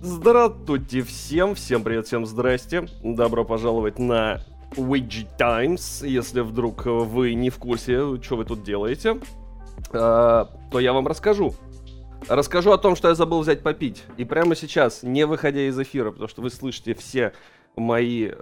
[0.00, 2.86] Здравствуйте всем, всем привет, всем здрасте.
[3.02, 4.40] Добро пожаловать на
[4.76, 6.04] Widget Times.
[6.04, 9.18] Если вдруг вы не в курсе, что вы тут делаете,
[9.90, 11.52] э, то я вам расскажу.
[12.28, 14.04] Расскажу о том, что я забыл взять попить.
[14.16, 17.32] И прямо сейчас, не выходя из эфира, потому что вы слышите все
[17.74, 18.36] мои э,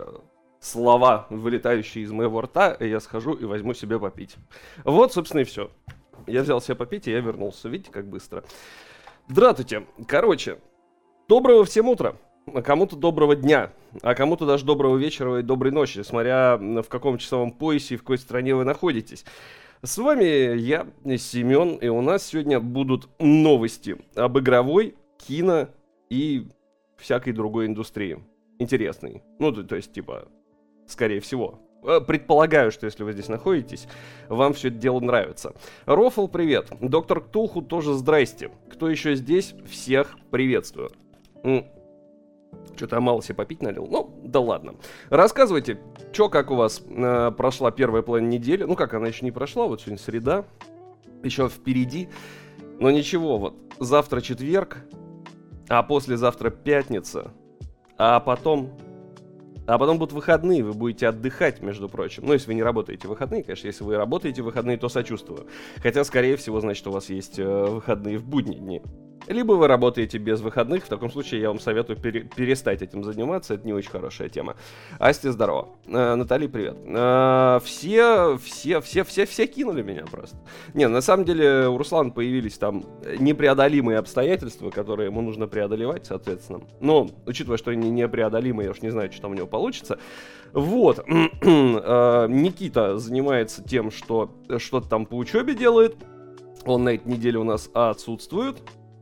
[0.60, 4.36] слова, вылетающие из моего рта, я схожу и возьму себе попить.
[4.84, 5.70] Вот, собственно, и все.
[6.26, 7.70] Я взял себе попить, и я вернулся.
[7.70, 8.44] Видите, как быстро.
[9.28, 9.86] Здравствуйте.
[10.06, 10.58] Короче,
[11.28, 12.16] доброго всем утра.
[12.54, 13.72] А кому-то доброго дня,
[14.02, 18.02] а кому-то даже доброго вечера и доброй ночи, смотря в каком часовом поясе и в
[18.02, 19.24] какой стране вы находитесь.
[19.82, 20.86] С вами я,
[21.18, 25.68] Семен, и у нас сегодня будут новости об игровой, кино
[26.08, 26.46] и
[26.96, 28.20] всякой другой индустрии.
[28.58, 29.22] Интересной.
[29.38, 30.28] Ну, то, то есть, типа,
[30.86, 31.58] скорее всего.
[31.82, 33.86] Э, предполагаю, что если вы здесь находитесь,
[34.28, 35.54] вам все это дело нравится.
[35.84, 36.68] Рофл, привет.
[36.80, 38.50] Доктор Ктулху тоже здрасте.
[38.70, 40.90] Кто еще здесь, всех приветствую.
[42.74, 43.86] Что-то мало себе попить налил.
[43.90, 44.74] Ну, да ладно.
[45.08, 45.80] Рассказывайте,
[46.12, 48.64] что как у вас э, прошла первая половина недели.
[48.64, 50.44] Ну, как она еще не прошла, вот сегодня среда.
[51.22, 52.08] Еще впереди.
[52.78, 54.78] Но ничего, вот завтра четверг,
[55.68, 57.32] а послезавтра пятница,
[57.96, 58.78] а потом
[59.66, 62.24] а потом будут выходные, вы будете отдыхать, между прочим.
[62.24, 65.48] Ну, если вы не работаете в выходные, конечно, если вы работаете в выходные, то сочувствую.
[65.78, 68.82] Хотя, скорее всего, значит, у вас есть э, выходные в будние дни.
[69.28, 73.54] Либо вы работаете без выходных, в таком случае я вам советую пере- перестать этим заниматься,
[73.54, 74.56] это не очень хорошая тема.
[74.98, 75.68] Асти, здорово.
[75.86, 76.76] Э, Натали, привет.
[76.84, 80.36] Э, все, все, все, все, все кинули меня просто.
[80.74, 82.84] Не, на самом деле у Руслана появились там
[83.18, 86.60] непреодолимые обстоятельства, которые ему нужно преодолевать, соответственно.
[86.80, 89.98] Но, учитывая, что они непреодолимые, я уж не знаю, что там у него получится.
[90.52, 91.04] Вот.
[91.08, 95.96] э, Никита занимается тем, что что-то там по учебе делает.
[96.64, 98.56] Он на этой неделе у нас отсутствует.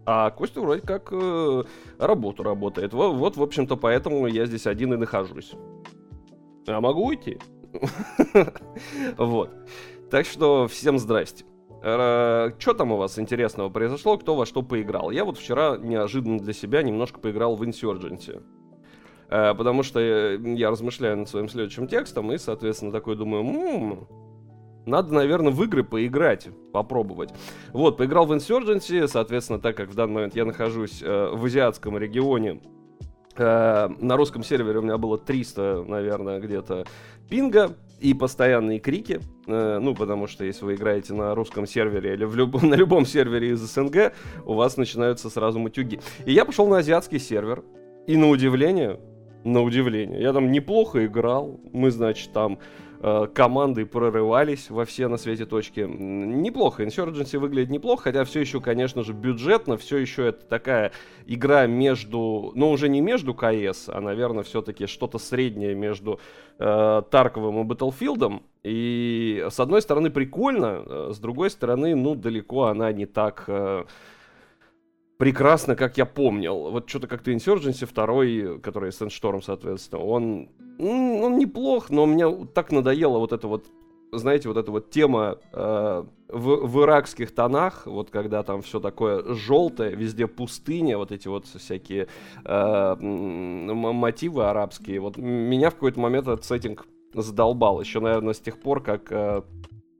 [0.06, 1.64] А Костя вроде как э,
[1.98, 2.92] работу работает.
[2.92, 5.52] Вот, вот, в общем-то, поэтому я здесь один и нахожусь.
[6.66, 7.38] А могу уйти?
[9.16, 9.50] Вот.
[10.10, 11.44] Так что всем здрасте.
[11.80, 14.16] Что там у вас интересного произошло?
[14.16, 15.10] Кто во что поиграл?
[15.10, 18.42] Я вот вчера неожиданно для себя немножко поиграл в Insurgency.
[19.28, 24.08] Э, потому что я размышляю над своим следующим текстом и, соответственно, такой думаю, м-м,
[24.86, 27.30] надо, наверное, в игры поиграть, попробовать.
[27.72, 31.96] Вот, поиграл в Insurgency, соответственно, так как в данный момент я нахожусь э, в азиатском
[31.98, 32.60] регионе,
[33.36, 36.84] э, на русском сервере у меня было 300, наверное, где-то
[37.28, 39.20] пинга и постоянные крики.
[39.46, 43.06] Э, ну, потому что если вы играете на русском сервере или в люб- на любом
[43.06, 44.12] сервере из СНГ,
[44.44, 46.00] у вас начинаются сразу матюги.
[46.26, 47.64] И я пошел на азиатский сервер,
[48.06, 49.00] и на удивление,
[49.44, 51.58] на удивление, я там неплохо играл.
[51.72, 52.58] Мы, значит, там
[53.34, 55.80] команды прорывались во все на свете точки.
[55.80, 60.92] Неплохо, Insurgency выглядит неплохо, хотя все еще, конечно же, бюджетно, все еще это такая
[61.26, 66.18] игра между, ну уже не между КС, а, наверное, все-таки что-то среднее между
[66.58, 68.42] э, Тарковым и Battlefield.
[68.62, 73.44] И с одной стороны прикольно, э, с другой стороны, ну далеко она не так...
[73.48, 73.84] Э,
[75.18, 76.70] прекрасно, как я помнил.
[76.70, 80.48] Вот что-то как-то Insurgency второй, который Sandstorm, соответственно, он,
[80.78, 83.66] он неплох, но мне так надоело вот это вот
[84.12, 89.34] знаете, вот эта вот тема э, в, в иракских тонах, вот когда там все такое
[89.34, 92.06] желтое, везде пустыня, вот эти вот всякие
[92.44, 98.60] э, мотивы арабские, вот меня в какой-то момент этот сеттинг задолбал, еще, наверное, с тех
[98.60, 99.42] пор, как э,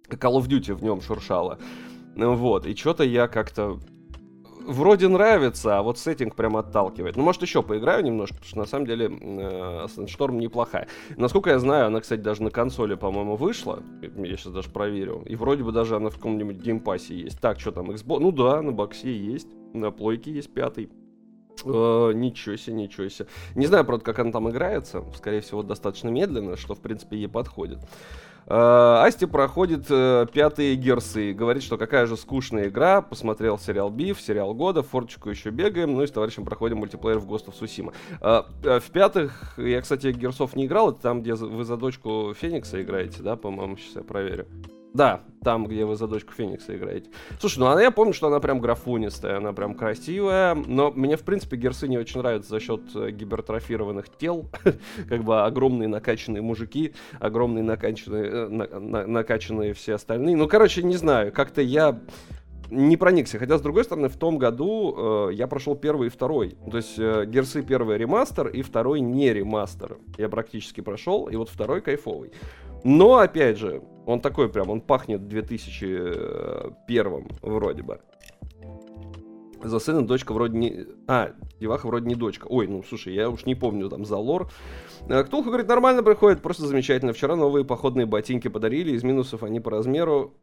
[0.08, 1.58] Call of Duty в нем шуршало.
[2.16, 3.78] Вот, и что-то я как-то
[4.66, 7.16] вроде нравится, а вот сеттинг прям отталкивает.
[7.16, 10.88] Ну, может, еще поиграю немножко, потому что на самом деле э, Sandstorm неплохая.
[11.16, 13.82] Насколько я знаю, она, кстати, даже на консоли, по-моему, вышла.
[14.02, 15.22] Я сейчас даже проверю.
[15.26, 17.40] И вроде бы даже она в каком-нибудь Game Pass е есть.
[17.40, 18.20] Так, что там, Xbox?
[18.20, 19.48] Ну да, на боксе есть.
[19.72, 20.90] На плойке есть пятый.
[21.62, 23.28] Э, ничего себе, ничего себе.
[23.54, 25.04] Не знаю, правда, как она там играется.
[25.16, 27.78] Скорее всего, достаточно медленно, что, в принципе, ей подходит.
[28.46, 31.32] Э, Асти проходит э, пятые Gears ы.
[31.32, 33.02] Говорит, что какая же скучная игра.
[33.02, 35.94] Посмотрел сериал Beef, сериал Года, форчику еще бегаем.
[35.94, 37.92] Ну и с товарищем проходим мультиплеер в of Tsushima.
[38.20, 40.90] Э, в пятых, я, кстати, герсов не играл.
[40.90, 44.46] Это там, где вы за дочку Феникса играете, да, по-моему, сейчас я проверю.
[44.94, 47.10] Да, там, где вы за дочку Феникса играете.
[47.40, 51.22] Слушай, ну она, я помню, что она прям графунистая, она прям красивая, но мне, в
[51.22, 54.48] принципе, герсы не очень нравятся за счет э, гипертрофированных тел,
[55.08, 60.36] как бы огромные накачанные мужики, огромные накачанные, э, на, на, накачанные все остальные.
[60.36, 62.00] Ну, короче, не знаю, как-то я
[62.70, 63.38] не проникся.
[63.38, 66.56] Хотя, с другой стороны, в том году э, я прошел первый и второй.
[66.70, 69.98] То есть э, Герсы первый ремастер и второй не ремастер.
[70.18, 72.32] Я практически прошел, и вот второй кайфовый.
[72.84, 78.00] Но, опять же, он такой прям, он пахнет 2001 вроде бы.
[79.62, 80.86] За сына дочка вроде не...
[81.08, 82.46] А, деваха вроде не дочка.
[82.48, 84.50] Ой, ну слушай, я уж не помню там за лор.
[85.08, 87.14] Э, Ктулху говорит, нормально приходит, просто замечательно.
[87.14, 90.34] Вчера новые походные ботинки подарили, из минусов они по размеру...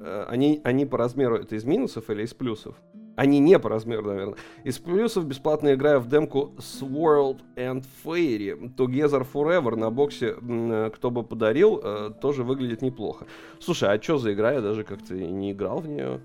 [0.00, 2.76] Э, они, они по размеру, это из минусов или из плюсов?
[3.18, 4.36] Они не по размеру, наверное.
[4.62, 8.72] Из плюсов бесплатно играю в демку Swirl and Fairy.
[8.76, 11.82] Together Forever на боксе, э, кто бы подарил,
[12.22, 13.26] тоже выглядит неплохо.
[13.58, 14.52] Слушай, а что за игра?
[14.52, 16.20] Я даже как-то не играл в нее.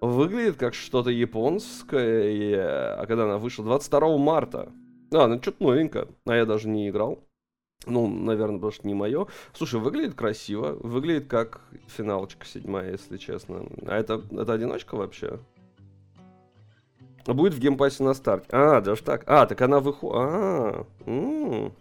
[0.00, 3.66] Выглядит как что-то японское, а когда она вышла?
[3.66, 4.72] 22 марта.
[5.12, 7.18] А, ну что-то новенькое, а я даже не играл.
[7.84, 9.26] Ну, наверное, потому что не мое.
[9.52, 13.66] Слушай, выглядит красиво, выглядит как финалочка седьмая, если честно.
[13.86, 15.40] А это, это одиночка вообще?
[17.26, 18.48] Будет в геймпассе на старте.
[18.52, 19.24] А, даже так.
[19.26, 20.16] А, так она выходит.
[20.16, 21.72] А, м-м.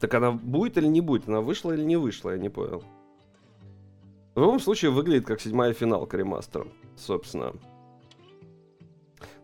[0.00, 1.28] Так она будет или не будет?
[1.28, 2.82] Она вышла или не вышла, я не понял.
[4.34, 7.54] В любом случае, выглядит как седьмая финалка ремастера, собственно.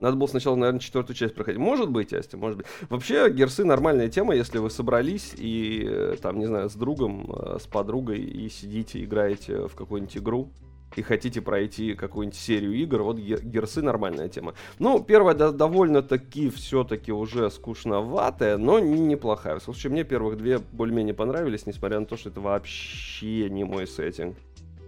[0.01, 1.61] Надо было сначала, наверное, четвертую часть проходить.
[1.61, 2.67] Может быть, Асти, может быть.
[2.91, 7.59] Вообще, герсы нормальная тема, если вы собрались и, э, там, не знаю, с другом, э,
[7.61, 10.51] с подругой и сидите, играете в какую-нибудь игру
[10.97, 14.55] и хотите пройти какую-нибудь серию игр, вот герсы нормальная тема.
[14.79, 19.59] Ну, первая да, довольно-таки все-таки уже скучноватая, но неплохая.
[19.59, 23.87] В случае, мне первых две более-менее понравились, несмотря на то, что это вообще не мой
[23.87, 24.37] сеттинг.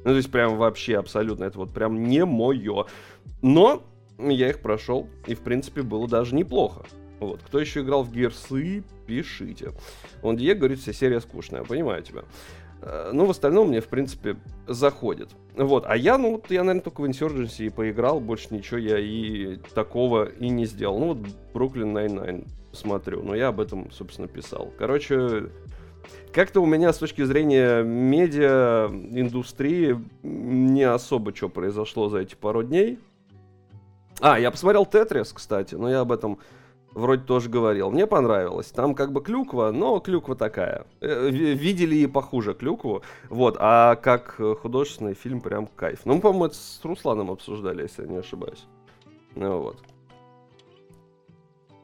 [0.04, 2.86] Ну, то есть прям вообще абсолютно, это вот прям не мое.
[3.40, 3.82] Но
[4.18, 6.84] я их прошел, и в принципе было даже неплохо.
[7.20, 7.40] Вот.
[7.46, 9.72] Кто еще играл в Герсы, пишите.
[10.22, 12.24] Он Диего говорит, вся серия скучная, понимаю тебя.
[12.82, 14.36] Э, ну, в остальном мне, в принципе,
[14.66, 15.30] заходит.
[15.56, 19.56] Вот, а я, ну, вот я, наверное, только в Insurgency поиграл, больше ничего я и
[19.74, 20.98] такого и не сделал.
[20.98, 21.18] Ну, вот
[21.52, 24.72] Brooklyn Nine-Nine смотрю, но я об этом, собственно, писал.
[24.76, 25.50] Короче,
[26.32, 32.64] как-то у меня с точки зрения медиа индустрии не особо что произошло за эти пару
[32.64, 32.98] дней.
[34.20, 36.38] А, я посмотрел Тетрис, кстати, но я об этом
[36.94, 37.90] вроде тоже говорил.
[37.90, 38.68] Мне понравилось.
[38.68, 40.86] Там как бы клюква, но клюква такая.
[41.00, 43.02] Э, видели и похуже клюкву.
[43.28, 46.00] Вот, а как художественный фильм прям кайф.
[46.04, 48.64] Ну, мы, по-моему, это с Русланом обсуждали, если я не ошибаюсь.
[49.34, 49.78] Ну вот.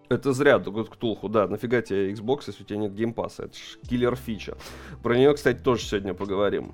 [0.09, 4.17] Это зря, Ктулху, да, нафига тебе Xbox, если у тебя нет геймпаса, это ж киллер
[4.17, 4.57] фича.
[5.05, 6.73] Про нее, кстати, тоже сегодня поговорим.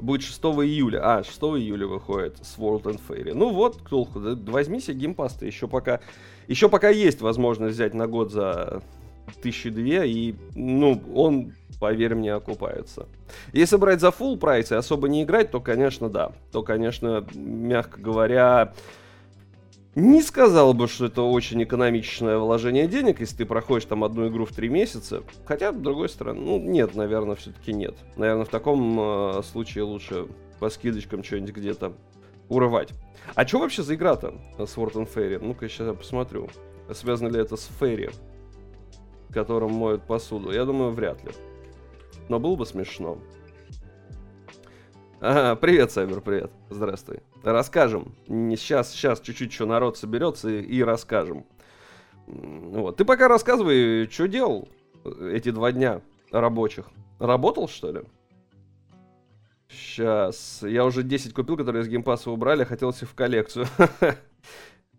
[0.00, 3.32] Будет 6 июля, а, 6 июля выходит Sword and Fairy.
[3.34, 6.00] Ну вот, да, возьми себе геймпас, ты еще пока,
[6.46, 8.82] еще пока есть возможность взять на год за
[9.42, 13.06] тысячи две, и, ну, он, поверь мне, окупается.
[13.52, 16.32] Если брать за full price и особо не играть, то, конечно, да.
[16.52, 18.72] То, конечно, мягко говоря,
[19.98, 24.44] не сказал бы, что это очень экономичное вложение денег, если ты проходишь там одну игру
[24.44, 25.24] в три месяца.
[25.44, 27.96] Хотя, с другой стороны, ну, нет, наверное, все-таки нет.
[28.16, 30.28] Наверное, в таком э, случае лучше
[30.60, 31.94] по скидочкам что-нибудь где-то
[32.48, 32.90] урывать.
[33.34, 35.38] А что вообще за игра-то с Sword and Fairy?
[35.44, 36.48] Ну-ка, сейчас я посмотрю.
[36.92, 38.10] Связано ли это с Ферри,
[39.32, 40.52] которым моют посуду?
[40.52, 41.32] Я думаю, вряд ли.
[42.28, 43.18] Но было бы смешно.
[45.20, 46.52] Ага, привет, Сайбер, привет.
[46.70, 47.20] Здравствуй.
[47.42, 48.14] Расскажем.
[48.26, 51.46] Сейчас, сейчас чуть-чуть еще народ соберется и, и расскажем.
[52.26, 52.96] Вот.
[52.96, 54.68] Ты пока рассказывай, что делал
[55.04, 56.86] эти два дня рабочих.
[57.18, 58.02] Работал, что ли?
[59.68, 60.60] Сейчас.
[60.62, 63.66] Я уже 10 купил, которые из геймпаса убрали, хотел себе в коллекцию.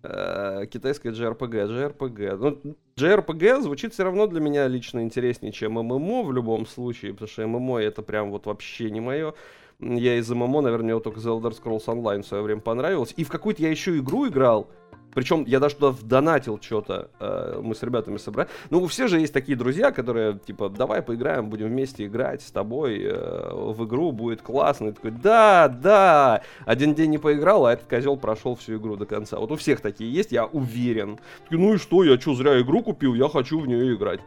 [0.02, 1.98] Э, китайская JRPG.
[1.98, 2.38] JRPG.
[2.38, 7.28] Ну, JRPG звучит все равно для меня лично интереснее, чем MMO в любом случае, потому
[7.28, 9.34] что MMO это прям вот вообще не мое
[9.80, 13.14] я из ММО, наверное, мне только The Elder Scrolls Online в свое время понравилось.
[13.16, 14.70] И в какую-то я еще игру играл,
[15.14, 18.50] причем я даже туда вдонатил что-то, э, мы с ребятами собрали.
[18.70, 22.52] Ну, у всех же есть такие друзья, которые, типа, давай поиграем, будем вместе играть с
[22.52, 24.90] тобой э, в игру, будет классно.
[24.90, 26.42] И такой, да, да.
[26.66, 29.40] Один день не поиграл, а этот козел прошел всю игру до конца.
[29.40, 31.20] Вот у всех такие есть, я уверен.
[31.44, 34.20] Такие, ну и что, я что, зря игру купил, я хочу в нее играть.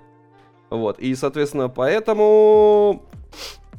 [0.73, 3.02] Вот, и, соответственно, поэтому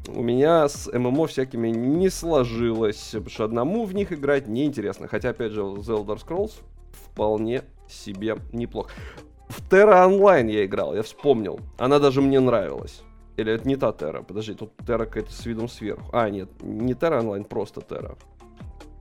[0.08, 5.08] у меня с ММО всякими не сложилось, потому что одному в них играть неинтересно.
[5.08, 6.52] Хотя, опять же, The Elder Scrolls
[6.92, 8.92] вполне себе неплох.
[9.48, 11.60] В Terra Online я играл, я вспомнил.
[11.80, 13.02] Она даже мне нравилась.
[13.38, 14.24] Или это не та Terra?
[14.24, 16.06] Подожди, тут Terra какая-то с видом сверху.
[16.14, 18.18] А, нет, не Terra Online, просто Terra.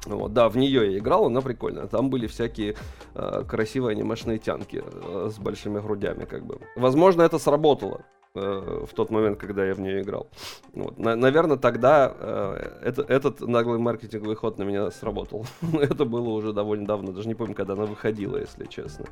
[0.06, 1.86] Вот, да, в нее я играл, она прикольная.
[1.86, 2.74] Там были всякие
[3.14, 6.58] э, красивые анимешные тянки э, с большими грудями, как бы.
[6.76, 8.04] Возможно, это сработало.
[8.34, 10.28] Э, в тот момент, когда я в нее играл.
[10.72, 10.98] Вот.
[10.98, 15.44] На, наверное, тогда э, это, этот наглый маркетинговый ход на меня сработал.
[15.80, 19.04] это было уже довольно давно, даже не помню, когда она выходила, если честно.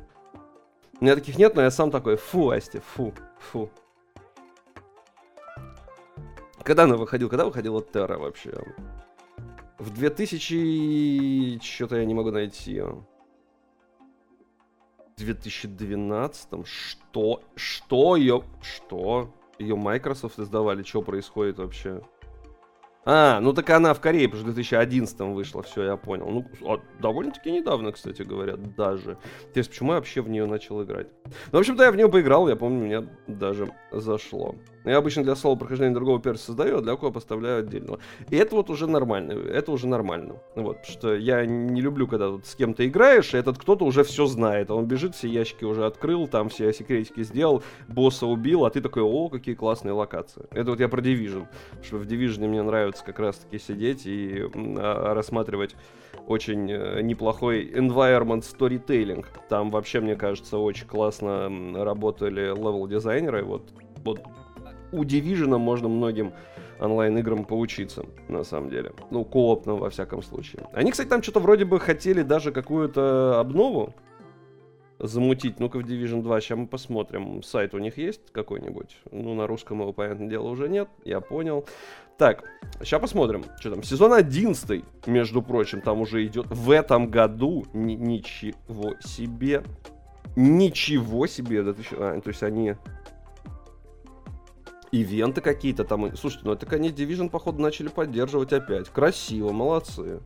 [0.99, 3.69] У меня таких нет, но я сам такой, фу, Асти, фу, фу.
[6.63, 7.29] Когда она выходила?
[7.29, 8.53] Когда выходила Терра вообще?
[9.81, 11.59] В 2000...
[11.59, 12.83] Что-то я не могу найти.
[15.17, 17.41] 2012 Что?
[17.55, 18.43] Что ее...
[18.61, 19.33] Что?
[19.57, 20.83] Ее Microsoft издавали?
[20.83, 22.03] Что происходит вообще?
[23.05, 26.29] А, ну так она в Корее, потому что в 2011 вышла, все, я понял.
[26.29, 29.15] Ну, а, довольно-таки недавно, кстати говоря, даже.
[29.51, 31.07] То есть, почему я вообще в нее начал играть?
[31.51, 34.55] Ну, в общем-то, я в нее поиграл, я помню, мне даже зашло.
[34.83, 37.99] Я обычно для соло прохождения другого перса создаю, а для кого поставляю отдельного.
[38.29, 40.35] И это вот уже нормально, это уже нормально.
[40.55, 44.03] Вот, потому что я не люблю, когда вот с кем-то играешь, и этот кто-то уже
[44.03, 44.71] все знает.
[44.71, 49.03] Он бежит, все ящики уже открыл, там все секретики сделал, босса убил, а ты такой,
[49.03, 50.45] о, какие классные локации.
[50.51, 51.47] Это вот я про Division.
[51.69, 55.75] Потому что в Division мне нравится как раз-таки сидеть и а, рассматривать
[56.27, 59.25] очень э, неплохой environment storytelling.
[59.49, 61.49] Там вообще, мне кажется, очень классно
[61.83, 63.43] работали левел-дизайнеры.
[63.43, 63.69] Вот,
[64.03, 64.21] вот
[64.91, 66.33] у Division можно многим
[66.79, 68.91] онлайн-играм поучиться, на самом деле.
[69.11, 70.67] Ну, коопно, во всяком случае.
[70.73, 73.93] Они, кстати, там что-то вроде бы хотели даже какую-то обнову
[74.99, 75.59] замутить.
[75.59, 77.43] Ну-ка в Division 2, сейчас мы посмотрим.
[77.43, 78.97] Сайт у них есть какой-нибудь?
[79.11, 81.65] Ну, на русском его, понятное дело, уже нет, я понял.
[82.17, 82.43] Так,
[82.81, 83.83] сейчас посмотрим, что там.
[83.83, 87.65] Сезон 11, между прочим, там уже идет в этом году.
[87.73, 89.63] Н- ничего себе.
[90.35, 91.63] Ничего себе.
[91.73, 92.75] Ты, а, то есть они
[94.91, 96.15] ивенты какие-то там.
[96.15, 98.89] Слушайте, ну это они Division, походу, начали поддерживать опять.
[98.89, 100.21] Красиво, молодцы.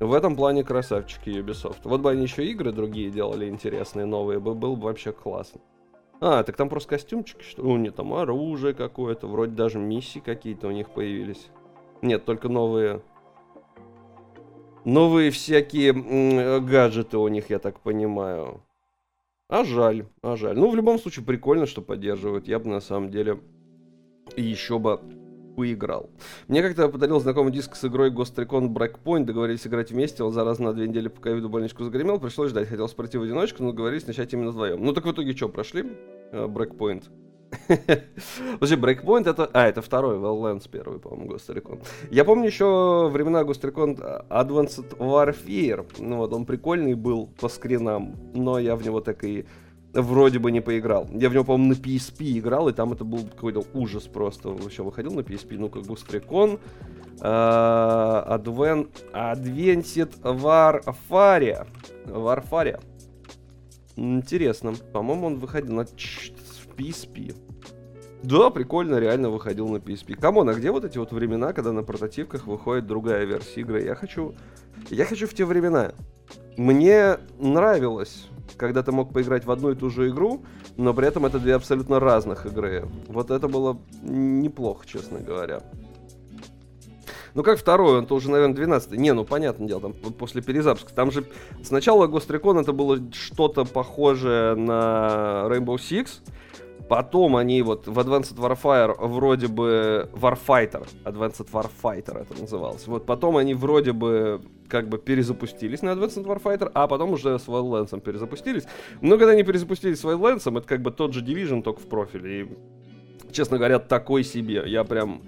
[0.00, 1.78] В этом плане красавчики Ubisoft.
[1.84, 5.60] Вот бы они еще игры другие делали интересные, новые, бы было бы вообще классно.
[6.20, 10.68] А, так там просто костюмчики, что у них там оружие какое-то, вроде даже миссии какие-то
[10.68, 11.48] у них появились.
[12.02, 13.02] Нет, только новые...
[14.84, 18.60] Новые всякие м- гаджеты у них, я так понимаю.
[19.48, 20.58] А жаль, а жаль.
[20.58, 22.48] Ну, в любом случае, прикольно, что поддерживают.
[22.48, 23.40] Я бы на самом деле
[24.36, 25.00] еще бы
[25.54, 26.10] поиграл.
[26.48, 30.62] Мне как-то подарил знакомый диск с игрой Ghost Recon Breakpoint, договорились играть вместе, он зараза
[30.62, 34.06] на две недели по ковиду больничку загремел, пришлось ждать, хотел пройти в одиночку, но договорились
[34.06, 34.84] начать именно вдвоем.
[34.84, 35.84] Ну так в итоге что, прошли?
[36.32, 37.04] Uh, Breakpoint.
[38.58, 39.48] Подожди, Breakpoint это...
[39.52, 41.84] А, это второй, Welllands первый, по-моему, Ghost Recon.
[42.10, 45.86] Я помню еще времена Ghost Recon Advanced Warfare.
[45.98, 49.46] Ну вот, он прикольный был по скринам, но я в него так и
[49.94, 51.08] вроде бы не поиграл.
[51.12, 54.48] Я в него, по-моему, на PSP играл, и там это был какой-то ужас просто.
[54.48, 56.58] Вообще выходил на PSP, ну, Recon,
[57.20, 61.66] uh, Advent, Advented Warfare.
[62.06, 62.80] Warfare.
[63.96, 64.74] Интересно.
[64.92, 65.86] По-моему, он выходил на
[66.76, 67.34] PSP.
[68.22, 70.16] Да, прикольно, реально выходил на PSP.
[70.16, 73.84] Come on, а где вот эти вот времена, когда на портативках выходит другая версия игры?
[73.84, 74.34] Я хочу...
[74.90, 75.92] Я хочу в те времена.
[76.56, 80.42] Мне нравилось когда ты мог поиграть в одну и ту же игру,
[80.76, 82.88] но при этом это две абсолютно разных игры.
[83.08, 85.60] Вот это было неплохо, честно говоря.
[87.34, 90.94] Ну как второй, он-то уже, наверное, 12 Не, ну понятное дело, там после перезапуска.
[90.94, 91.24] Там же
[91.64, 96.20] сначала Ghost Recon это было что-то похожее на Rainbow Six,
[96.88, 102.86] Потом они вот в Advanced Warfare вроде бы Warfighter, Advanced Warfighter это называлось.
[102.86, 107.46] Вот потом они вроде бы как бы перезапустились на Advanced Warfighter, а потом уже с
[107.46, 108.64] Wildlands перезапустились.
[109.00, 112.42] Но когда они перезапустились с Wildlands, это как бы тот же Division, только в профиле.
[112.42, 112.48] И,
[113.32, 114.62] честно говоря, такой себе.
[114.66, 115.22] Я прям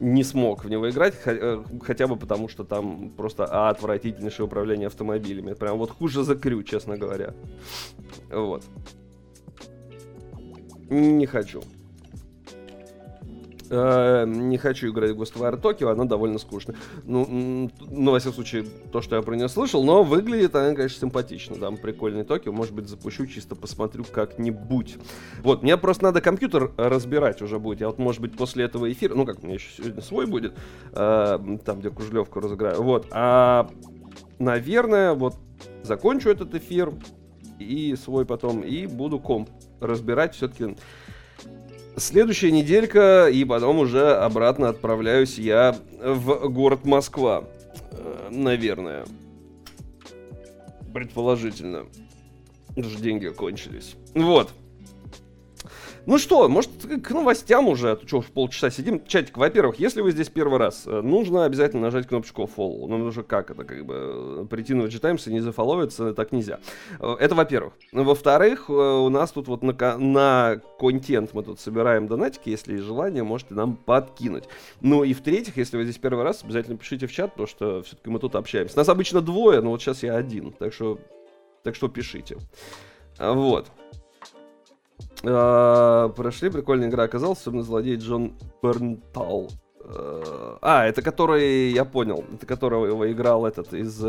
[0.00, 5.54] не смог в него играть, э, хотя бы потому, что там просто отвратительнейшее управление автомобилями.
[5.54, 7.34] Прям вот хуже за крю, честно говоря.
[8.30, 8.64] Вот.
[10.88, 11.62] Не хочу.
[13.68, 16.76] Э, не хочу играть в Ghostwire Tokyo, она довольно скучная.
[17.04, 21.00] Ну, ну, во всяком случае, то, что я про нее слышал, но выглядит она, конечно,
[21.00, 21.56] симпатично.
[21.56, 24.96] Там прикольный Токио, может быть, запущу, чисто посмотрю как-нибудь.
[25.42, 27.80] Вот, мне просто надо компьютер разбирать уже будет.
[27.80, 30.54] Я вот, может быть, после этого эфира, ну, как, у меня еще сегодня свой будет,
[30.92, 33.08] э, там, где кружлевку разыграю, вот.
[33.10, 33.68] А,
[34.38, 35.34] наверное, вот,
[35.82, 36.92] закончу этот эфир,
[37.58, 39.48] и свой потом, и буду комп
[39.80, 40.76] разбирать все-таки
[41.96, 47.44] следующая неделька, и потом уже обратно отправляюсь я в город Москва.
[47.92, 49.04] Э, наверное.
[50.92, 51.86] Предположительно.
[52.76, 53.96] Даже деньги кончились.
[54.14, 54.50] Вот.
[56.06, 56.70] Ну что, может,
[57.02, 59.04] к новостям уже, а то что, в полчаса сидим.
[59.04, 62.86] Чатик, во-первых, если вы здесь первый раз, э, нужно обязательно нажать кнопочку follow.
[62.86, 63.94] Ну, уже как это, как бы,
[64.42, 66.60] э, прийти на VG Times и не зафоловиться, так нельзя.
[67.00, 67.74] Э, это во-первых.
[67.90, 73.24] Во-вторых, у нас тут вот на, на контент мы тут собираем донатики, если есть желание,
[73.24, 74.44] можете нам подкинуть.
[74.80, 78.10] Ну и в-третьих, если вы здесь первый раз, обязательно пишите в чат, потому что все-таки
[78.10, 78.76] мы тут общаемся.
[78.76, 81.00] Нас обычно двое, но вот сейчас я один, так что,
[81.64, 82.36] так что пишите.
[83.18, 83.72] Вот.
[85.24, 89.48] А, прошли, прикольная игра оказалась, особенно злодей Джон Бернтал.
[89.84, 94.02] Э, а, это который, я понял, это которого его играл этот из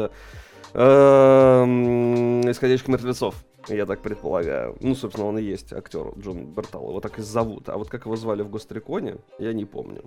[0.74, 3.36] эм, «Исходящих мертвецов».
[3.68, 4.78] Я так предполагаю.
[4.80, 6.90] Ну, собственно, он и есть актер Джон Бертал.
[6.90, 7.68] Его так и зовут.
[7.70, 10.04] А вот как его звали в Гостриконе, я не помню.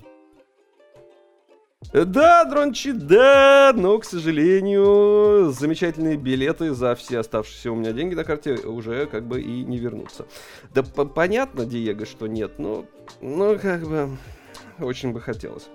[1.93, 8.23] Да, Дрончи, да, но, к сожалению, замечательные билеты за все оставшиеся у меня деньги на
[8.23, 10.27] карте уже как бы и не вернутся.
[10.73, 12.85] Да понятно, Диего, что нет, но,
[13.21, 14.11] ну, как бы
[14.83, 15.69] очень бы хотелось.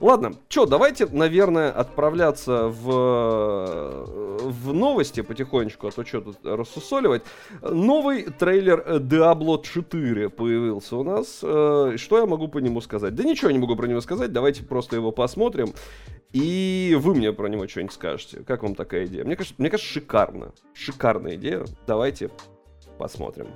[0.00, 4.06] Ладно, что, давайте, наверное, отправляться в,
[4.42, 7.22] в новости потихонечку, а то что тут рассусоливать.
[7.62, 11.40] Новый трейлер Diablo 4 появился у нас.
[11.42, 13.14] Э, что я могу по нему сказать?
[13.14, 15.72] Да ничего не могу про него сказать, давайте просто его посмотрим.
[16.32, 18.42] И вы мне про него что-нибудь скажете.
[18.46, 19.24] Как вам такая идея?
[19.24, 20.52] Мне кажется, мне кажется, шикарно.
[20.72, 21.64] Шикарная идея.
[21.86, 22.30] Давайте
[22.98, 23.48] посмотрим.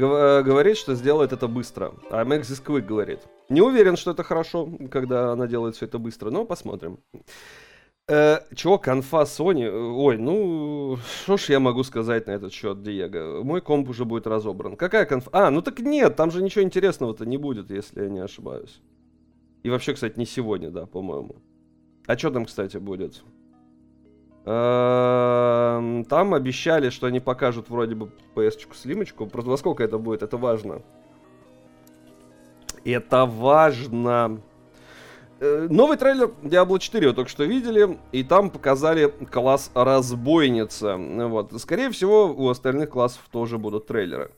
[0.00, 1.94] Говорит, что сделает это быстро.
[2.10, 3.20] А Max quick говорит.
[3.48, 6.98] Не уверен, что это хорошо, когда она делает все это быстро, но посмотрим.
[8.08, 9.68] Э, чего, конфа Sony?
[9.68, 13.44] Ой, ну, что ж я могу сказать на этот счет, Диего?
[13.44, 14.76] Мой комп уже будет разобран.
[14.76, 15.30] Какая конфа?
[15.32, 18.80] А, ну так нет, там же ничего интересного-то не будет, если я не ошибаюсь.
[19.62, 21.36] И вообще, кстати, не сегодня, да, по-моему.
[22.06, 23.22] А что там, кстати, будет?
[24.52, 29.28] Эм, там обещали, что они покажут вроде бы PS-чку слимочку.
[29.28, 30.82] Просто во сколько это будет, это важно.
[32.84, 34.40] Это важно.
[35.38, 40.96] Э, новый трейлер Diablo 4 вы только что видели, и там показали класс разбойница.
[40.96, 41.52] Вот.
[41.60, 44.32] Скорее всего, у остальных классов тоже будут трейлеры.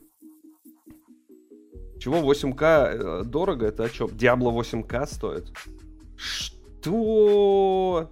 [1.99, 3.65] Чего 8К э, дорого?
[3.65, 4.09] Это о чем?
[4.09, 5.51] Diablo 8К стоит?
[6.15, 8.11] Что?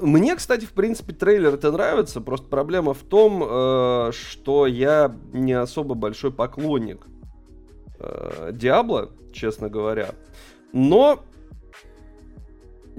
[0.00, 2.20] Мне, кстати, в принципе, трейлер это нравится.
[2.20, 7.06] Просто проблема в том, э, что я не особо большой поклонник
[7.98, 10.10] э, Диабло, честно говоря.
[10.72, 11.20] Но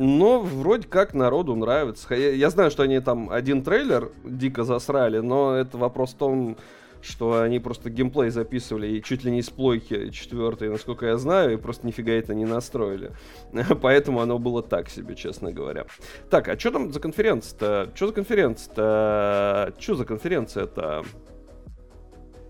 [0.01, 2.15] но вроде как народу нравится.
[2.15, 6.57] Я, я знаю, что они там один трейлер дико засрали, но это вопрос в том,
[7.01, 11.53] что они просто геймплей записывали и чуть ли не с плойки четвертой, насколько я знаю,
[11.53, 13.11] и просто нифига это не настроили.
[13.81, 15.85] Поэтому оно было так себе, честно говоря.
[16.29, 17.91] Так, а что там за конференция-то?
[17.95, 19.73] Что за конференция-то?
[19.79, 21.05] Что за конференция-то?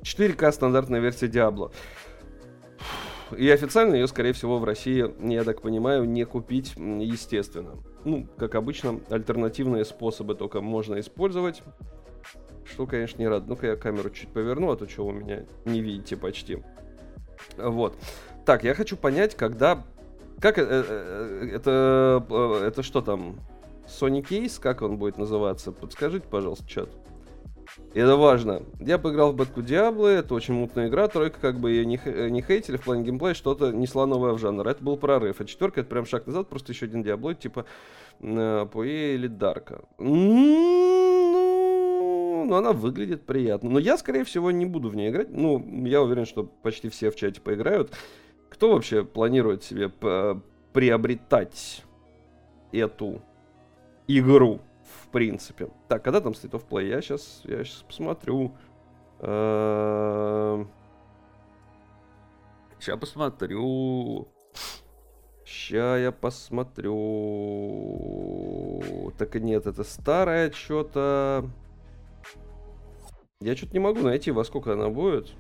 [0.02, 1.72] 4К стандартная версия Diablo.
[3.38, 7.78] И официально ее, скорее всего, в России, я так понимаю, не купить, естественно.
[8.04, 11.62] Ну, как обычно, альтернативные способы только можно использовать.
[12.70, 13.48] Что, конечно, не рад.
[13.48, 16.64] Ну-ка я камеру чуть поверну, а то что вы меня не видите почти.
[17.58, 17.98] Вот.
[18.46, 19.84] Так, я хочу понять, когда...
[20.40, 22.26] Как э, э, э, это...
[22.64, 23.40] Это, что там?
[23.88, 24.60] Sony Case?
[24.62, 25.72] Как он будет называться?
[25.72, 26.90] Подскажите, пожалуйста, чат.
[27.94, 28.62] Это важно.
[28.80, 32.42] Я поиграл в Бэтку Диабло, это очень мутная игра, тройка как бы ее не, не
[32.42, 34.68] хейтили в плане геймплея, что-то несла новое в жанр.
[34.68, 35.40] Это был прорыв.
[35.40, 37.66] А четверка это прям шаг назад, просто еще один Диабло, типа
[38.22, 39.82] э, Пуэ или Дарка.
[39.98, 40.99] Ну,
[42.50, 43.70] но она выглядит приятно.
[43.70, 45.30] Но я, скорее всего, не буду в ней играть.
[45.30, 47.94] Ну, я уверен, что почти все в чате поиграют.
[48.50, 49.90] Кто вообще планирует себе
[50.74, 51.86] приобретать
[52.72, 53.22] эту
[54.08, 54.60] игру,
[55.04, 55.70] в принципе?
[55.88, 56.88] Так, когда там State of Play?
[56.90, 58.52] Я сейчас, я сейчас посмотрю.
[62.80, 64.28] Сейчас посмотрю.
[65.46, 66.94] Ща я посмотрю.
[69.18, 71.46] Так нет, это старое что-то.
[73.42, 75.34] Я что-то не могу найти, во сколько она будет.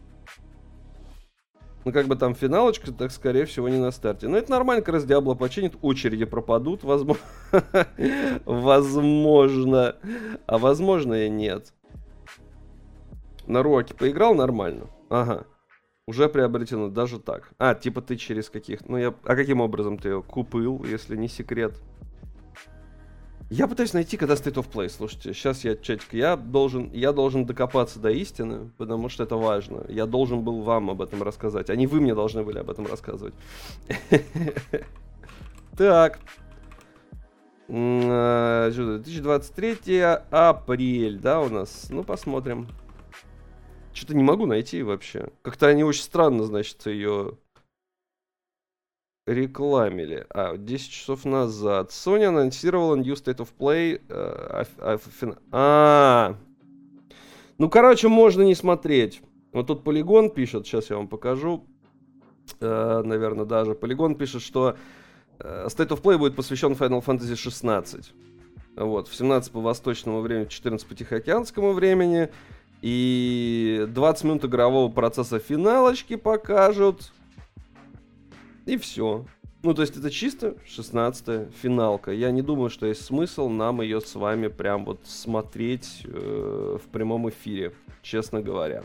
[1.83, 4.29] Ну, как бы там финалочка, так, скорее всего, не на старте.
[4.29, 7.21] Но это нормально, как раз Диабло починит, очереди пропадут, возможно.
[8.45, 9.97] возможно.
[10.45, 11.73] А возможно и нет.
[13.47, 14.87] На Роке поиграл нормально.
[15.09, 15.45] Ага.
[16.07, 17.51] Уже приобретено, даже так.
[17.57, 18.87] А, типа ты через каких...
[18.87, 19.13] Ну, я...
[19.25, 21.73] А каким образом ты ее купил, если не секрет?
[23.49, 24.89] Я пытаюсь найти, когда State of Play.
[24.89, 29.85] Слушайте, сейчас я, чатик, я должен, я должен докопаться до истины, потому что это важно.
[29.89, 32.85] Я должен был вам об этом рассказать, а не вы мне должны были об этом
[32.85, 33.33] рассказывать.
[35.77, 36.19] Так.
[37.69, 41.87] 2023 апрель, да, у нас?
[41.89, 42.67] Ну, посмотрим.
[43.93, 45.29] Что-то не могу найти вообще.
[45.41, 47.37] Как-то они очень странно, значит, ее
[49.29, 50.25] рекламили.
[50.29, 51.91] А, 10 часов назад.
[51.91, 54.01] Sony анонсировала New State of Play.
[54.09, 54.99] А, а,
[55.51, 56.35] а,
[57.57, 59.21] ну, короче, можно не смотреть.
[59.53, 61.65] Вот тут Полигон пишет, сейчас я вам покажу.
[62.59, 63.73] Э, наверное, даже.
[63.73, 64.75] Полигон пишет, что
[65.39, 68.13] э, State of Play будет посвящен Final Fantasy 16.
[68.75, 72.29] Вот, в 17 по восточному времени, в 14 по Тихоокеанскому времени.
[72.81, 77.11] И 20 минут игрового процесса финалочки покажут.
[78.65, 79.25] И все.
[79.61, 82.11] Ну, то есть это чисто 16 финалка.
[82.11, 86.87] Я не думаю, что есть смысл нам ее с вами прям вот смотреть э, в
[86.89, 88.83] прямом эфире, честно говоря.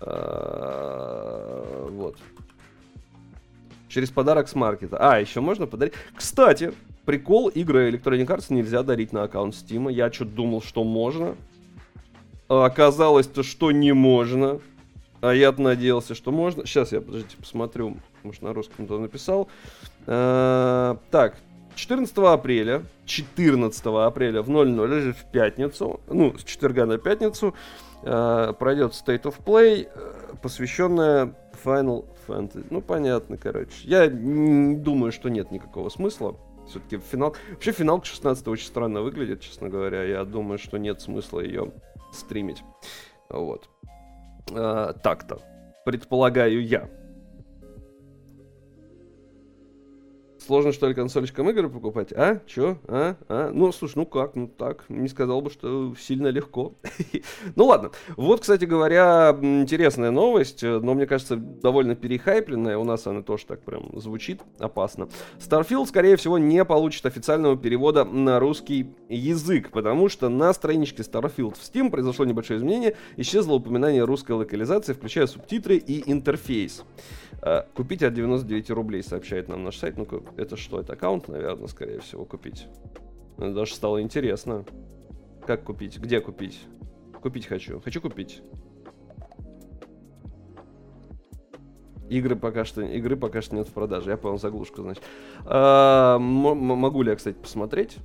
[0.00, 2.16] Э, вот.
[3.88, 4.98] Через подарок с маркета.
[5.00, 5.94] А, еще можно подарить.
[6.14, 6.72] Кстати,
[7.04, 9.92] прикол, игры Electronic Arts нельзя дарить на аккаунт Steam.
[9.92, 11.34] Я что-то думал, что можно.
[12.48, 14.60] А оказалось-то, что не можно.
[15.20, 16.64] А я надеялся, что можно.
[16.66, 17.96] Сейчас я, подождите, посмотрю.
[18.22, 19.48] Может, на русском то написал.
[20.06, 21.36] А, так,
[21.74, 27.54] 14 апреля, 14 апреля в 00 в пятницу, ну, с четверга на пятницу,
[28.02, 32.66] э, пройдет State of Play, э, посвященная Final Fantasy.
[32.70, 33.74] Ну, понятно, короче.
[33.84, 36.36] Я думаю, что нет никакого смысла.
[36.68, 37.36] Все-таки финал...
[37.50, 40.02] Вообще финал 16 очень странно выглядит, честно говоря.
[40.02, 41.72] Я думаю, что нет смысла ее
[42.12, 42.62] стримить.
[43.28, 43.68] Вот.
[44.54, 45.38] А, так-то.
[45.84, 46.88] Предполагаю я.
[50.48, 52.10] Сложно, что ли, консольщикам игры покупать?
[52.14, 52.40] А?
[52.46, 52.78] Чё?
[52.86, 53.16] А?
[53.28, 53.50] А?
[53.52, 54.34] Ну, слушай, ну как?
[54.34, 54.86] Ну так.
[54.88, 56.72] Не сказал бы, что сильно легко.
[57.54, 57.90] ну ладно.
[58.16, 62.78] Вот, кстати говоря, интересная новость, но мне кажется, довольно перехайпленная.
[62.78, 65.10] У нас она тоже так прям звучит опасно.
[65.38, 71.56] Starfield, скорее всего, не получит официального перевода на русский язык, потому что на страничке Starfield
[71.58, 72.96] в Steam произошло небольшое изменение.
[73.18, 76.84] Исчезло упоминание русской локализации, включая субтитры и интерфейс.
[77.40, 79.96] Э, купить от 99 рублей, сообщает нам наш сайт.
[79.96, 80.80] Ну-ка, это что?
[80.80, 82.66] Это аккаунт, наверное, скорее всего, купить.
[83.36, 84.64] Даже стало интересно.
[85.46, 85.98] Как купить?
[85.98, 86.60] Где купить?
[87.20, 87.80] Купить хочу.
[87.80, 88.42] Хочу купить.
[92.08, 94.10] Игры пока что, игры пока что нет в продаже.
[94.10, 95.02] Я понял заглушку, значит.
[95.44, 97.98] А, могу ли я, кстати, посмотреть?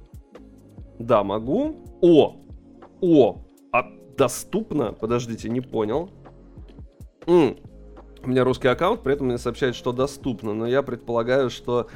[0.99, 1.85] Да, могу.
[2.01, 2.35] О!
[3.01, 3.45] О!
[3.71, 4.91] А доступно?
[4.91, 6.09] Подождите, не понял.
[7.27, 7.57] М
[8.23, 11.87] у меня русский аккаунт, при этом мне сообщает, что доступно, но я предполагаю, что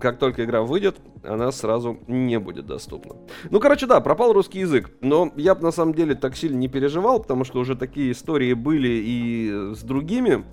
[0.00, 3.16] как только игра выйдет, она сразу не будет доступна.
[3.50, 6.68] Ну, короче, да, пропал русский язык, но я бы на самом деле так сильно не
[6.68, 10.44] переживал, потому что уже такие истории были и с другими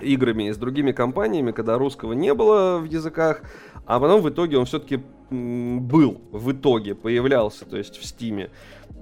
[0.00, 3.42] играми, и с другими компаниями, когда русского не было в языках,
[3.86, 8.50] а потом в итоге он все-таки был, в итоге появлялся, то есть в Стиме.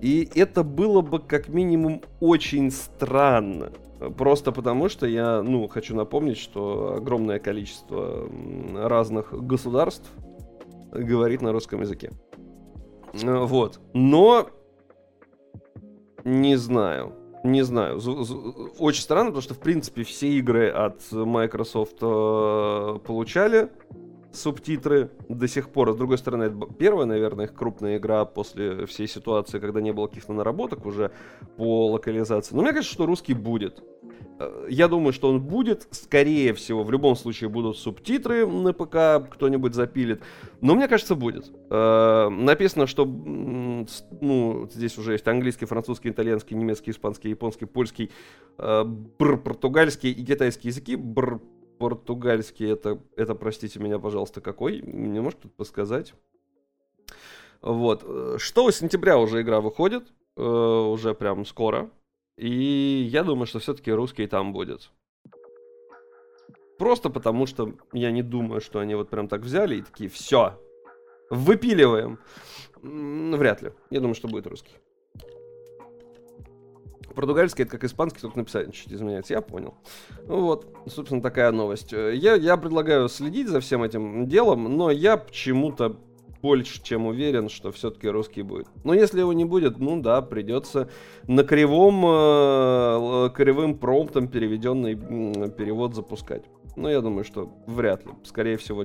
[0.01, 3.73] И это было бы как минимум очень странно.
[4.17, 8.29] Просто потому, что я, ну, хочу напомнить, что огромное количество
[8.75, 10.09] разных государств
[10.93, 12.13] говорит на русском языке.
[13.13, 13.81] Э, вот.
[13.95, 14.49] Но
[16.25, 17.13] не знаю.
[17.45, 17.99] Не знаю.
[18.79, 23.71] Очень странно, потому что, в принципе, все игры от Microsoft э, получали
[24.33, 25.93] субтитры до сих пор.
[25.93, 30.07] С другой стороны, это первая, наверное, их крупная игра после всей ситуации, когда не было
[30.07, 31.11] каких-то наработок уже
[31.57, 32.55] по локализации.
[32.55, 33.83] Но мне кажется, что русский будет.
[34.39, 35.87] Э, я думаю, что он будет.
[35.91, 40.23] Скорее всего, в любом случае будут субтитры на ПК, кто-нибудь запилит.
[40.61, 41.51] Но мне кажется, будет.
[41.71, 48.11] Э, написано, что ну, здесь уже есть английский, французский, итальянский, немецкий, испанский, японский, польский,
[48.59, 48.85] э,
[49.19, 50.97] португальский и китайский языки.
[50.97, 51.41] Бр,
[51.79, 54.81] португальский, это, это, простите меня, пожалуйста, какой?
[54.81, 56.15] Не может тут подсказать?
[57.61, 58.05] Вот.
[58.41, 60.05] 6 сентября уже игра выходит.
[60.37, 61.91] Уже прям скоро.
[62.37, 64.91] И я думаю, что все-таки русский там будет.
[66.79, 70.53] Просто потому, что я не думаю, что они вот прям так взяли и такие, все,
[71.31, 72.21] выпиливаем.
[72.81, 73.73] Вряд ли.
[73.91, 74.75] Я думаю, что будет русский.
[77.19, 79.35] Португальский это как испанский, только написать чуть изменяется.
[79.35, 79.75] Я понял.
[80.29, 81.91] Ну вот, собственно, такая новость.
[81.91, 85.97] Я, я предлагаю следить за всем этим делом, но я почему-то
[86.43, 88.69] больше чем уверен, что все-таки русский будет.
[88.85, 90.91] Но если его не будет, ну да, придется
[91.27, 96.45] на кривом, э, кривым промптом переведенный перевод запускать.
[96.77, 98.13] Но я думаю, что вряд ли.
[98.23, 98.85] Скорее всего,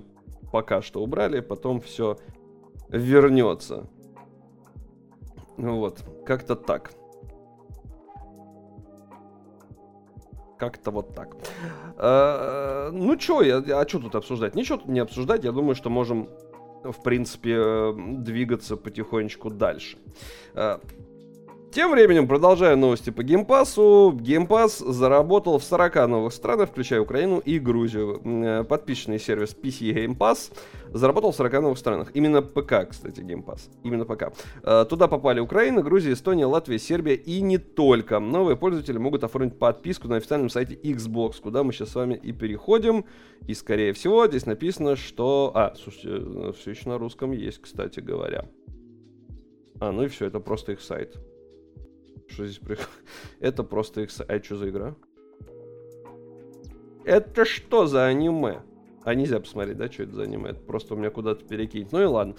[0.52, 2.18] пока что убрали, потом все
[2.90, 3.88] вернется.
[5.56, 6.94] Вот, как-то так.
[10.64, 11.36] Как-то вот так.
[11.98, 14.56] А, ну чё, я, а что тут обсуждать?
[14.56, 15.44] Ничего тут не обсуждать.
[15.44, 16.30] Я думаю, что можем
[16.84, 19.98] в принципе, двигаться потихонечку дальше.
[20.54, 20.80] Э,
[21.74, 27.58] Тем временем, продолжая новости по геймпасу, геймпас заработал в 40 новых странах, включая Украину и
[27.58, 28.22] Грузию.
[28.24, 30.56] Э, подписчный сервис PC Game Pass
[30.94, 32.12] заработал в 40 новых странах.
[32.14, 33.72] Именно ПК, кстати, геймпас.
[33.84, 34.34] Именно ПК.
[34.62, 38.20] Э, туда попали Украина, Грузия, Эстония, Латвия, Сербия и не только.
[38.20, 42.34] Новые пользователи могут оформить подписку на официальном сайте Xbox, куда мы сейчас с вами и
[42.34, 43.06] переходим.
[43.48, 45.52] И, скорее всего, здесь написано, что...
[45.56, 48.46] А, слушайте, э, все еще на русском есть, кстати говоря.
[49.80, 51.18] А, ну и все, это просто их сайт.
[52.28, 52.92] Что здесь происходит?
[53.40, 54.10] Это просто их...
[54.28, 54.96] А что за игра?
[57.06, 58.62] Это что за аниме?
[59.04, 60.52] А нельзя посмотреть, да, что это за аниме?
[60.52, 61.92] Это просто у меня куда-то перекинет.
[61.92, 62.36] Ну и ладно.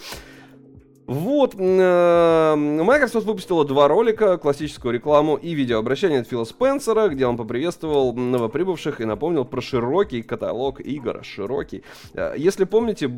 [1.07, 7.37] Вот, э, Microsoft выпустила два ролика, классическую рекламу и видеообращение от Фила Спенсера, где он
[7.37, 11.21] поприветствовал новоприбывших и напомнил про широкий каталог игр.
[11.23, 11.85] Широкий.
[12.15, 13.11] Э, если помните,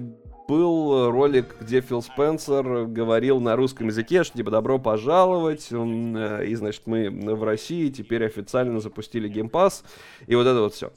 [0.46, 6.54] был ролик, где Фил Спенсер говорил на русском языке, что типа добро пожаловать, э, и
[6.54, 9.84] значит мы в России теперь официально запустили Pass,
[10.26, 10.92] и вот это вот все.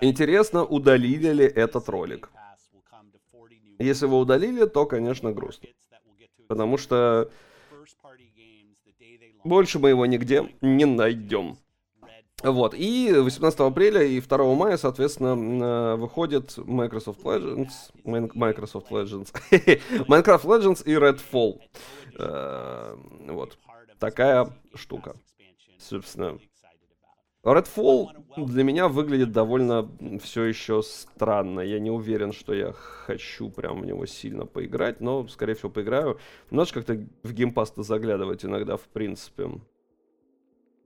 [0.00, 2.30] Интересно, удалили ли этот ролик?
[3.78, 5.68] Если его удалили, то, конечно, грустно.
[6.48, 7.30] Потому что
[9.44, 11.56] больше мы его нигде не найдем.
[12.42, 17.72] Вот, и 18 апреля и 2 мая, соответственно, выходит Microsoft Legends,
[18.04, 19.34] Microsoft Legends,
[20.08, 21.60] Minecraft Legends и Redfall.
[22.18, 22.96] Э,
[23.28, 23.58] вот,
[23.98, 25.16] такая штука.
[25.78, 26.38] Собственно,
[27.44, 29.90] Redfall для меня выглядит довольно
[30.22, 31.60] все еще странно.
[31.60, 36.18] Я не уверен, что я хочу прям в него сильно поиграть, но, скорее всего, поиграю.
[36.50, 39.50] Можешь как-то в геймпас-то заглядывать иногда, в принципе.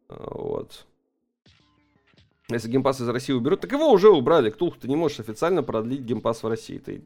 [0.09, 0.87] Вот.
[2.51, 4.51] Если геймпас из России уберут, так его уже убрали.
[4.51, 6.79] Ктулху ты не можешь официально продлить геймпас в России.
[6.79, 7.05] Ты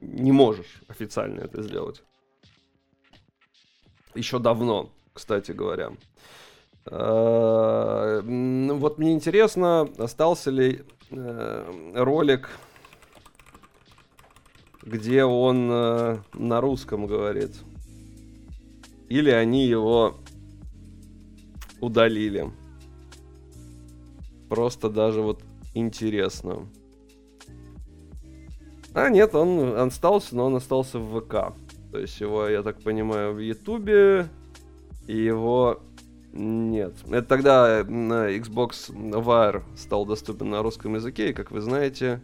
[0.00, 2.02] не можешь официально это сделать.
[4.14, 5.92] Еще давно, кстати говоря.
[6.86, 12.50] А, вот мне интересно, остался ли э, ролик,
[14.82, 17.52] где он э, на русском говорит.
[19.08, 20.16] Или они его
[21.80, 22.52] удалили.
[24.48, 25.42] Просто даже вот
[25.74, 26.66] интересно.
[28.92, 31.54] А, нет, он остался, но он остался в ВК.
[31.90, 34.28] То есть его, я так понимаю, в Ютубе.
[35.06, 35.80] И его
[36.32, 36.94] нет.
[37.08, 42.20] Это тогда Xbox Wire стал доступен на русском языке, и, как вы знаете,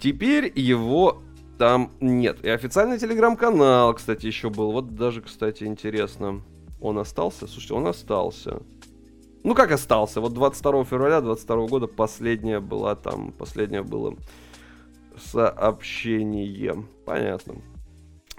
[0.00, 1.22] теперь его
[1.58, 2.44] там нет.
[2.44, 4.72] И официальный телеграм-канал, кстати, еще был.
[4.72, 6.42] Вот даже, кстати, интересно.
[6.80, 7.46] Он остался?
[7.46, 8.60] Слушайте, он остался.
[9.44, 10.22] Ну, как остался?
[10.22, 14.16] Вот 22 февраля 22 года последняя была там, последнее было
[15.18, 16.82] сообщение.
[17.04, 17.56] Понятно.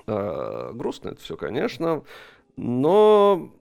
[0.08, 2.02] Э, грустно это все, конечно.
[2.58, 3.52] Но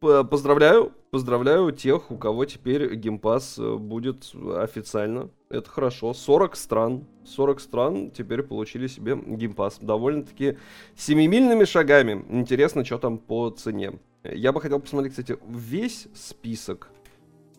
[0.00, 5.30] поздравляю, поздравляю тех, у кого теперь геймпас э, будет официально.
[5.48, 6.12] Это хорошо.
[6.12, 7.06] 40 стран.
[7.24, 9.78] 40 стран теперь получили себе геймпас.
[9.80, 10.58] Довольно-таки
[10.94, 12.22] семимильными шагами.
[12.28, 13.94] Интересно, что там по цене.
[14.24, 16.90] Я бы хотел посмотреть, кстати, весь список,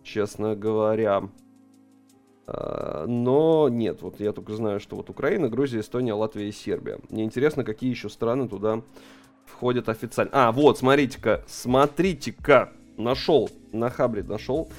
[0.03, 1.29] честно говоря.
[2.45, 6.99] А, но нет, вот я только знаю, что вот Украина, Грузия, Эстония, Латвия и Сербия.
[7.09, 8.81] Мне интересно, какие еще страны туда
[9.45, 10.31] входят официально.
[10.33, 14.69] А, вот, смотрите-ка, смотрите-ка, нашел, на Хабре нашел.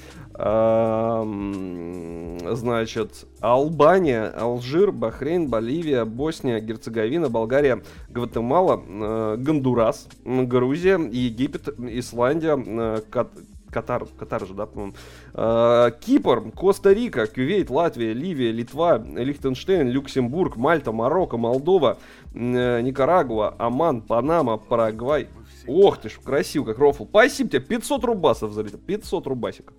[2.54, 13.00] значит, Албания, Алжир, Бахрейн, Боливия, Босния, Герцеговина, Болгария, Гватемала, э, Гондурас, Грузия, Египет, Исландия, э,
[13.11, 13.28] Кат
[13.70, 14.94] Катар, Катар же, да, по-моему.
[15.35, 21.98] Э, Кипр, Коста-Рика, Кювейт, Латвия, Ливия, Литва, Лихтенштейн, Люксембург, Мальта, Марокко, Молдова,
[22.33, 25.28] Никарагуа, Оман, Панама, Парагвай.
[25.68, 27.04] Ох ты ж, красиво, как рофл.
[27.04, 28.78] Спасибо тебе, 500 рубасов залетел.
[28.78, 29.76] 500 рубасиков.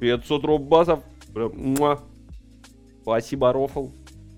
[0.00, 1.00] 500 рубасов.
[1.34, 2.00] Муа.
[3.02, 3.90] Спасибо, рофл.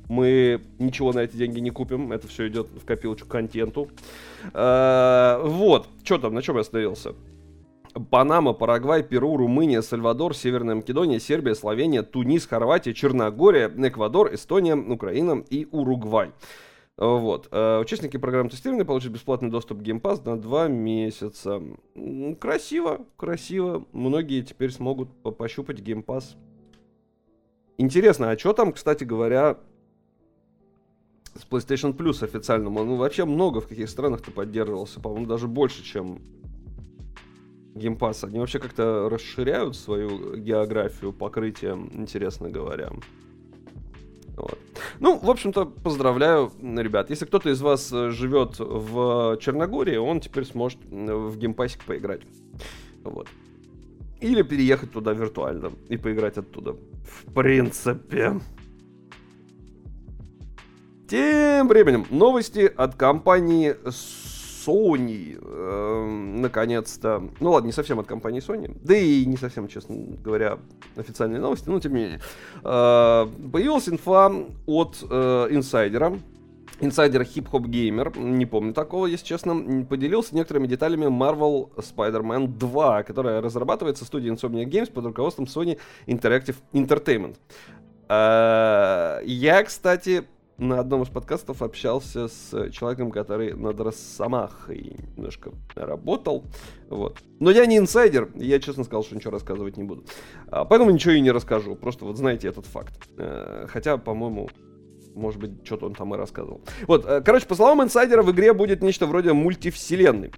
[0.08, 2.12] Мы ничего на эти деньги не купим.
[2.12, 3.88] Это все идет в копилочку контенту.
[4.52, 5.86] Э, вот.
[6.02, 7.14] Что там, на чем я остановился?
[8.10, 15.44] Панама, Парагвай, Перу, Румыния, Сальвадор, Северная Македония, Сербия, Словения, Тунис, Хорватия, Черногория, Эквадор, Эстония, Украина
[15.50, 16.32] и Уругвай.
[16.98, 17.46] Вот.
[17.52, 21.62] Э, участники программы тестирования получат бесплатный доступ к Game Pass на два месяца.
[22.40, 23.86] Красиво, красиво.
[23.92, 26.36] Многие теперь смогут пощупать Game Pass.
[27.76, 29.58] Интересно, а что там, кстати говоря,
[31.34, 32.76] с PlayStation Plus официальным?
[32.76, 34.98] Он вообще много в каких странах-то поддерживался.
[34.98, 36.18] По-моему, даже больше, чем
[37.76, 42.90] геймпас, они вообще как-то расширяют свою географию покрытия, интересно говоря.
[44.36, 44.58] Вот.
[45.00, 47.10] Ну, в общем-то, поздравляю, ребят.
[47.10, 52.22] Если кто-то из вас э, живет в Черногории, он теперь сможет в геймпасик поиграть.
[53.04, 53.28] Вот.
[54.20, 56.72] Или переехать туда виртуально и поиграть оттуда.
[56.72, 58.40] В принципе.
[61.08, 63.76] Тем временем, новости от компании
[64.68, 65.38] Sony.
[65.40, 67.22] Э, наконец-то.
[67.40, 68.76] Ну ладно, не совсем от компании Sony.
[68.82, 70.58] Да и не совсем, честно говоря,
[70.96, 72.20] официальные новости, но тем не менее.
[72.62, 74.30] Э, появилась инфа
[74.66, 76.18] от э, инсайдера.
[76.80, 83.02] Инсайдер Hip Hop Gamer, не помню такого, если честно, поделился некоторыми деталями Marvel Spider-Man 2,
[83.02, 87.34] которая разрабатывается студией Insomniac Games под руководством Sony Interactive Entertainment.
[88.08, 90.24] Э, я, кстати,
[90.58, 96.44] на одном из подкастов общался с человеком, который над Росомахой немножко работал.
[96.90, 97.18] Вот.
[97.38, 100.04] Но я не инсайдер, я честно сказал, что ничего рассказывать не буду.
[100.48, 101.76] А, поэтому ничего и не расскажу.
[101.76, 103.08] Просто вот знаете этот факт.
[103.16, 104.50] Э, хотя, по-моему,
[105.14, 106.60] может быть, что-то он там и рассказывал.
[106.88, 110.32] Вот, э, короче, по словам инсайдера, в игре будет нечто вроде мультивселенной.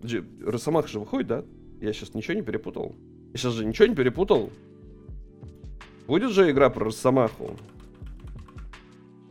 [0.44, 1.44] Росомаха же выходит, да?
[1.80, 2.94] Я сейчас ничего не перепутал.
[3.33, 4.50] Я сейчас же ничего не перепутал.
[6.06, 7.56] Будет же игра про Росомаху.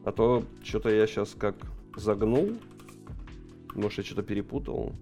[0.10, 1.54] А то что-то я сейчас как
[1.96, 2.54] загнул.
[3.76, 4.94] Может, я что-то перепутал.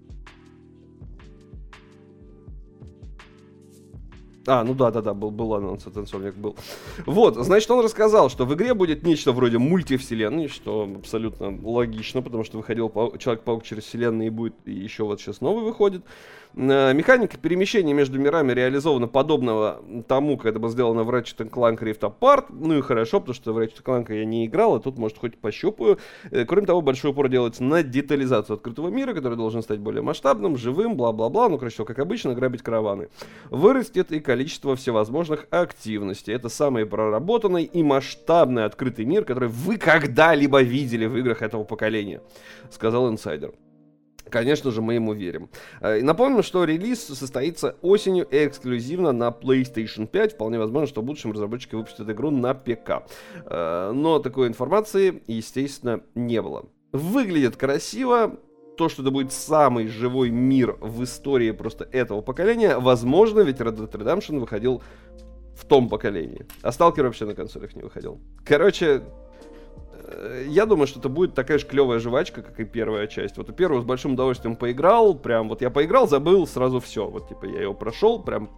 [4.46, 6.56] А, ну да, да, да, был, был анонс Insomniac, был.
[7.06, 12.44] Вот, значит, он рассказал, что в игре будет нечто вроде мультивселенной, что абсолютно логично, потому
[12.44, 16.04] что выходил Человек-паук через вселенные и будет еще вот сейчас новый выходит.
[16.58, 21.78] Э, механика перемещения между мирами реализована подобного тому, как это было сделано в Ratchet Clank
[21.78, 22.46] Rift Apart.
[22.50, 25.38] Ну и хорошо, потому что в Ratchet Clank я не играл, а тут, может, хоть
[25.38, 25.98] пощупаю.
[26.32, 30.56] Э, кроме того, большой упор делается на детализацию открытого мира, который должен стать более масштабным,
[30.56, 31.48] живым, бла-бла-бла.
[31.48, 33.08] Ну, короче, как обычно, грабить караваны.
[33.50, 36.34] Вырастет и количество всевозможных активностей.
[36.34, 42.20] Это самый проработанный и масштабный открытый мир, который вы когда-либо видели в играх этого поколения,
[42.68, 43.52] сказал инсайдер.
[44.30, 45.50] Конечно же, мы ему верим.
[45.80, 50.34] Э, и напомним, что релиз состоится осенью эксклюзивно на PlayStation 5.
[50.34, 53.04] Вполне возможно, что в будущем разработчики выпустят игру на ПК.
[53.46, 56.66] Э, но такой информации, естественно, не было.
[56.92, 58.38] Выглядит красиво,
[58.78, 63.76] то, что это будет самый живой мир в истории просто этого поколения, возможно, ведь Red
[63.76, 64.82] Dead Redemption выходил
[65.56, 66.46] в том поколении.
[66.62, 68.20] А Stalker вообще на консолях не выходил.
[68.44, 69.02] Короче,
[70.46, 73.36] я думаю, что это будет такая же клевая жвачка, как и первая часть.
[73.36, 77.06] Вот первую с большим удовольствием поиграл, прям вот я поиграл, забыл, сразу все.
[77.08, 78.50] Вот типа я его прошел, прям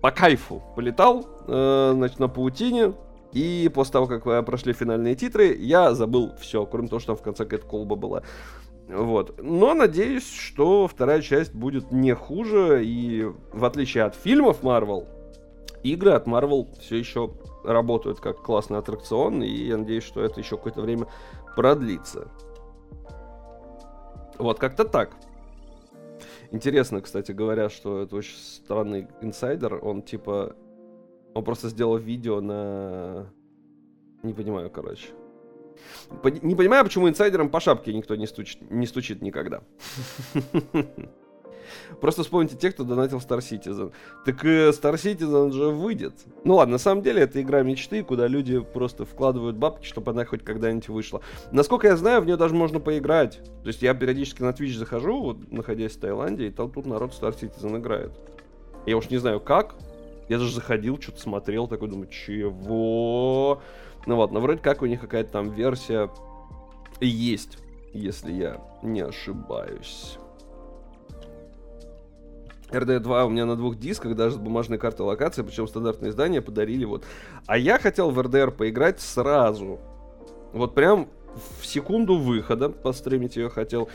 [0.00, 2.94] по кайфу полетал, э, значит, на паутине.
[3.32, 7.22] И после того, как э, прошли финальные титры, я забыл все, кроме того, что в
[7.22, 8.22] конце какая-то колба была.
[8.88, 9.38] Вот.
[9.42, 15.06] Но надеюсь, что вторая часть будет не хуже, и в отличие от фильмов Marvel,
[15.82, 17.32] игры от Marvel все еще
[17.64, 21.06] работают как классный аттракцион, и я надеюсь, что это еще какое-то время
[21.56, 22.28] продлится.
[24.38, 25.16] Вот, как-то так.
[26.50, 29.78] Интересно, кстати говоря, что это очень странный инсайдер.
[29.82, 30.56] Он типа...
[31.34, 33.30] Он просто сделал видео на...
[34.22, 35.08] Не понимаю, короче.
[36.42, 39.62] Не понимаю, почему инсайдерам по шапке никто не стучит, не стучит никогда.
[42.00, 43.92] Просто вспомните тех, кто донатил Star Citizen.
[44.24, 46.14] Так э, Star Citizen же выйдет.
[46.44, 50.24] Ну ладно, на самом деле это игра мечты, куда люди просто вкладывают бабки, чтобы она
[50.24, 51.20] хоть когда-нибудь вышла.
[51.52, 53.40] Насколько я знаю, в нее даже можно поиграть.
[53.62, 57.12] То есть я периодически на Twitch захожу, вот находясь в Таиланде, и там тут народ
[57.12, 58.12] Star Citizen играет.
[58.86, 59.74] Я уж не знаю как.
[60.28, 63.62] Я даже заходил, что-то смотрел, такой думаю, чего?
[64.06, 66.10] Ну вот, но вроде как у них какая-то там версия
[67.00, 67.58] есть,
[67.92, 70.18] если я не ошибаюсь.
[72.70, 76.84] RD2 у меня на двух дисках, даже с бумажной картой локации, причем стандартное издание подарили
[76.84, 77.04] вот.
[77.46, 79.78] А я хотел в RDR поиграть сразу.
[80.52, 81.08] Вот прям
[81.60, 83.88] в секунду выхода постримить ее хотел.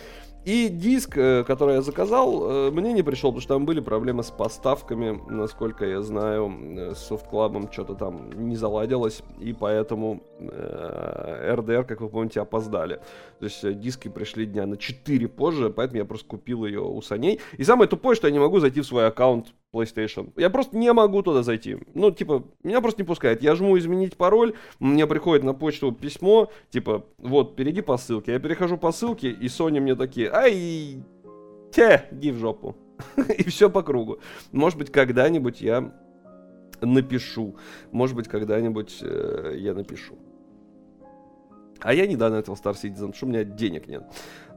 [0.45, 4.23] И диск, э, который я заказал, э, мне не пришел, потому что там были проблемы
[4.23, 11.85] с поставками, насколько я знаю, э, с софтклабом что-то там не заладилось, и поэтому RDR,
[11.85, 12.99] как вы помните, опоздали.
[13.39, 17.39] То есть диски пришли дня на 4 позже, поэтому я просто купил ее у саней.
[17.57, 20.31] И самое тупое, что я не могу зайти в свой аккаунт PlayStation.
[20.37, 21.77] Я просто не могу туда зайти.
[21.93, 23.41] Ну, типа, меня просто не пускает.
[23.41, 28.33] Я жму изменить пароль, мне приходит на почту письмо, типа, вот, перейди по ссылке.
[28.33, 31.03] Я перехожу по ссылке, и Sony мне такие, ай,
[31.71, 32.75] те, иди в жопу.
[33.37, 34.19] и все по кругу.
[34.51, 35.91] Может быть, когда-нибудь я
[36.81, 37.55] напишу.
[37.91, 40.17] Может быть, когда-нибудь э, я напишу.
[41.83, 44.03] А я не донатил Star Citizen, потому что у меня денег нет.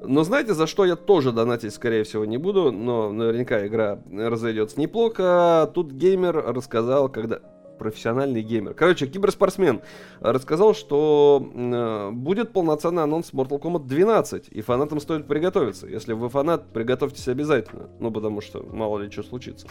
[0.03, 4.81] Но знаете, за что я тоже донатить, скорее всего, не буду, но наверняка игра разойдется
[4.81, 5.71] неплохо.
[5.75, 7.41] Тут геймер рассказал, когда...
[7.79, 8.75] профессиональный геймер.
[8.75, 9.83] Короче, киберспортсмен
[10.21, 15.87] рассказал, что э, будет полноценный анонс Mortal Kombat 12, и фанатам стоит приготовиться.
[15.87, 19.67] Если вы фанат, приготовьтесь обязательно, ну, потому что мало ли что случится.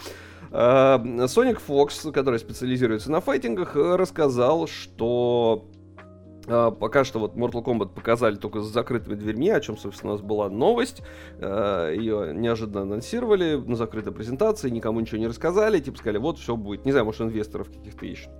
[0.52, 5.64] Э, Sonic Fox, который специализируется на файтингах, рассказал, что
[6.46, 10.24] пока что вот Mortal Kombat показали только с закрытыми дверьми, о чем, собственно, у нас
[10.24, 11.02] была новость.
[11.38, 16.56] Uh, ее неожиданно анонсировали на закрытой презентации, никому ничего не рассказали, типа сказали, вот все
[16.56, 16.84] будет.
[16.84, 18.30] Не знаю, может, инвесторов каких-то ищут.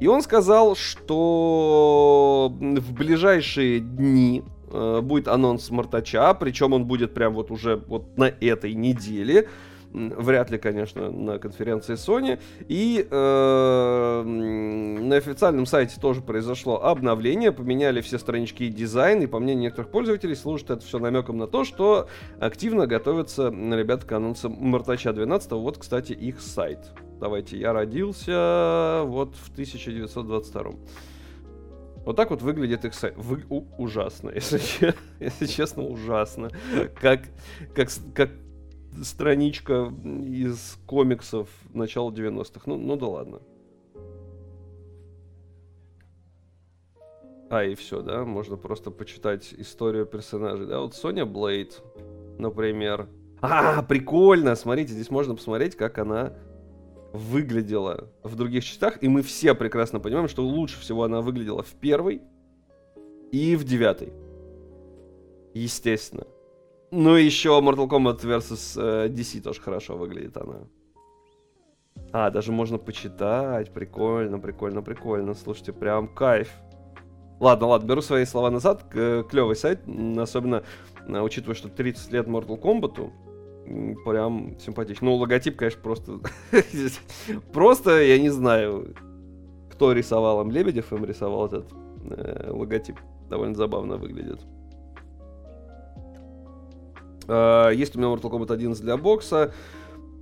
[0.00, 7.34] И он сказал, что в ближайшие дни uh, будет анонс Мартача, причем он будет прям
[7.34, 9.48] вот уже вот на этой неделе.
[9.94, 12.40] Вряд ли, конечно, на конференции Sony.
[12.66, 17.52] И э, на официальном сайте тоже произошло обновление.
[17.52, 19.22] Поменяли все странички и дизайн.
[19.22, 22.08] И по мнению некоторых пользователей, служит это все намеком на то, что
[22.40, 25.52] активно готовятся ребята к анонсу Мартача 12.
[25.52, 26.80] Вот, кстати, их сайт.
[27.20, 30.72] Давайте, я родился вот в 1922.
[32.04, 33.14] Вот так вот выглядит их сайт.
[33.16, 34.60] Вы, у, ужасно, если,
[35.20, 36.50] если честно, ужасно.
[37.00, 37.20] Как,
[37.74, 38.30] как, как
[39.02, 42.62] страничка из комиксов начала 90-х.
[42.66, 43.40] Ну, ну да ладно.
[47.50, 48.24] А, и все, да?
[48.24, 50.66] Можно просто почитать историю персонажей.
[50.66, 51.82] Да, вот Соня Блейд,
[52.38, 53.08] например.
[53.40, 54.54] А, прикольно!
[54.54, 56.32] Смотрите, здесь можно посмотреть, как она
[57.12, 59.02] выглядела в других частях.
[59.02, 62.22] И мы все прекрасно понимаем, что лучше всего она выглядела в первой
[63.30, 64.12] и в девятой.
[65.54, 66.26] Естественно.
[66.96, 70.60] Ну, еще Mortal Kombat vs э, DC тоже хорошо выглядит она.
[72.12, 73.72] А, даже можно почитать.
[73.72, 75.34] Прикольно, прикольно, прикольно.
[75.34, 76.52] Слушайте, прям кайф.
[77.40, 78.84] Ладно, ладно, беру свои слова назад.
[78.92, 79.80] Клевый сайт,
[80.16, 80.62] особенно
[81.08, 83.10] э, учитывая, что 30 лет Mortal Kombat.
[84.04, 85.06] Прям симпатично.
[85.06, 86.20] Ну, логотип, конечно, просто...
[87.52, 88.94] просто, я не знаю,
[89.72, 90.52] кто рисовал им.
[90.52, 91.66] Лебедев им рисовал этот
[92.08, 93.00] э, логотип.
[93.28, 94.38] Довольно забавно выглядит.
[97.26, 99.52] Uh, есть у меня Mortal Kombat 11 для бокса.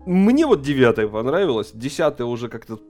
[0.06, 1.70] Мне вот девятая понравилась.
[1.72, 2.80] Десятая уже как-то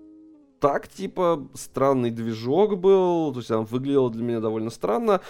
[0.60, 3.32] так, типа, странный движок был.
[3.32, 5.20] То есть она выглядела для меня довольно странно.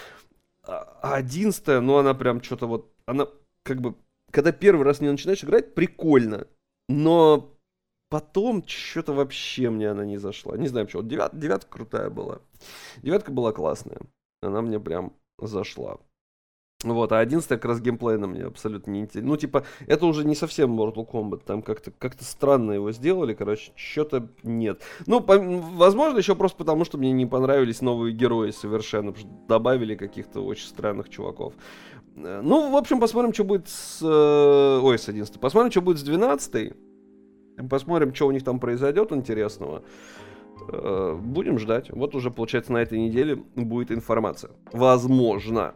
[0.65, 2.93] А одиннадцатая, ну она прям что-то вот...
[3.05, 3.27] Она
[3.63, 3.95] как бы...
[4.31, 6.47] Когда первый раз не начинаешь играть, прикольно.
[6.87, 7.51] Но
[8.09, 10.55] потом что-то вообще мне она не зашла.
[10.55, 11.01] Не знаю, почему.
[11.03, 12.39] Девят, девятка крутая была.
[13.01, 13.99] Девятка была классная.
[14.41, 15.97] Она мне прям зашла.
[16.83, 19.29] Вот, а 11 как раз геймплейно мне абсолютно не интересно.
[19.29, 23.71] Ну, типа, это уже не совсем Mortal Kombat, там как-то как странно его сделали, короче,
[23.75, 24.81] что-то нет.
[25.05, 29.47] Ну, по, возможно, еще просто потому, что мне не понравились новые герои совершенно, потому что
[29.47, 31.53] добавили каких-то очень странных чуваков.
[32.15, 33.99] Э, ну, в общем, посмотрим, что будет с...
[34.01, 36.73] Э, ой, с 11 Посмотрим, что будет с 12
[37.69, 39.83] Посмотрим, что у них там произойдет интересного.
[40.71, 41.89] Э, будем ждать.
[41.91, 44.51] Вот уже, получается, на этой неделе будет информация.
[44.71, 45.75] Возможно.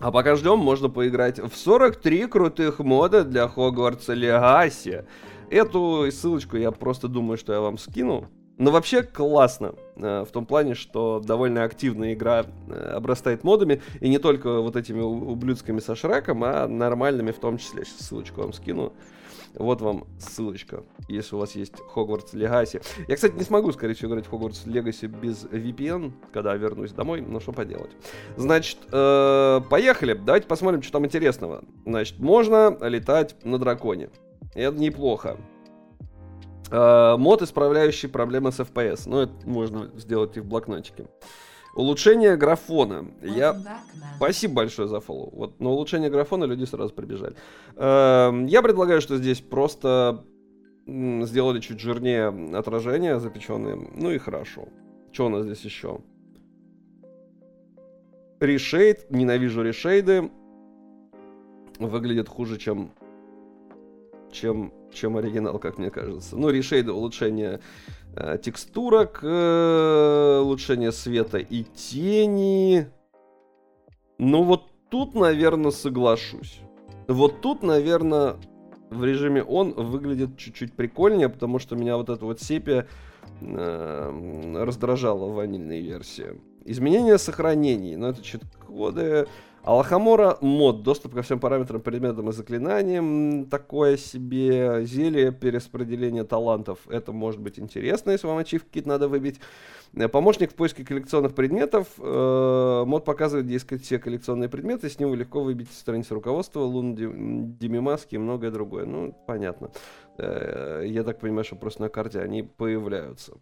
[0.00, 5.04] А пока ждем, можно поиграть в 43 крутых мода для Хогвартса Легаси.
[5.50, 8.28] Эту ссылочку я просто думаю, что я вам скину.
[8.56, 9.74] Но вообще классно.
[9.96, 13.82] Э, в том плане, что довольно активная игра э, обрастает модами.
[14.00, 17.84] И не только вот этими ублюдскими со Шреком, а нормальными в том числе.
[17.84, 18.94] Сейчас ссылочку вам скину.
[19.54, 22.80] Вот вам ссылочка, если у вас есть Хогвартс Легаси.
[23.08, 27.20] Я, кстати, не смогу, скорее всего, играть в Хогвартс Легаси без VPN, когда вернусь домой,
[27.20, 27.90] но что поделать.
[28.36, 30.14] Значит, э, поехали.
[30.14, 31.64] Давайте посмотрим, что там интересного.
[31.84, 34.10] Значит, можно летать на драконе.
[34.54, 35.36] Это неплохо.
[36.70, 39.02] Э, мод, исправляющий проблемы с FPS.
[39.06, 41.06] Ну, это можно сделать и в блокнотике.
[41.74, 43.06] Улучшение графона.
[43.22, 43.56] Я...
[44.16, 45.30] Спасибо большое за фоллоу.
[45.32, 47.34] Вот на улучшение графона люди сразу прибежали.
[47.76, 50.24] Эм, я предлагаю, что здесь просто
[50.86, 53.76] сделали чуть жирнее отражения запеченные.
[53.76, 54.68] Ну и хорошо.
[55.12, 56.00] Что у нас здесь еще?
[58.40, 59.10] Решейд.
[59.10, 60.30] Ненавижу решейды.
[61.78, 62.92] Выглядит хуже, чем
[64.32, 66.36] чем, чем оригинал, как мне кажется.
[66.36, 67.60] Ну, решейды улучшение
[68.42, 72.86] текстурок, э, улучшение света и тени.
[74.18, 76.60] Ну, вот тут, наверное, соглашусь.
[77.08, 78.36] Вот тут, наверное,
[78.90, 82.86] в режиме он выглядит чуть-чуть прикольнее, потому что меня вот эта вот сепия
[83.40, 86.40] э, раздражала в ванильной версии.
[86.64, 87.96] Изменение сохранений.
[87.96, 89.26] Ну, это чит-коды.
[89.62, 97.12] Алхамора мод, доступ ко всем параметрам, предметам и заклинаниям, такое себе зелье, перераспределение талантов, это
[97.12, 99.38] может быть интересно, если вам ачивки надо выбить.
[99.92, 104.98] Э, помощник в поиске коллекционных предметов, э, мод показывает, где искать все коллекционные предметы, с
[104.98, 108.86] него легко выбить страницу руководства, лун, демимаски и многое другое.
[108.86, 109.70] Ну, понятно.
[110.16, 113.34] Э, я так понимаю, что просто на карте они появляются.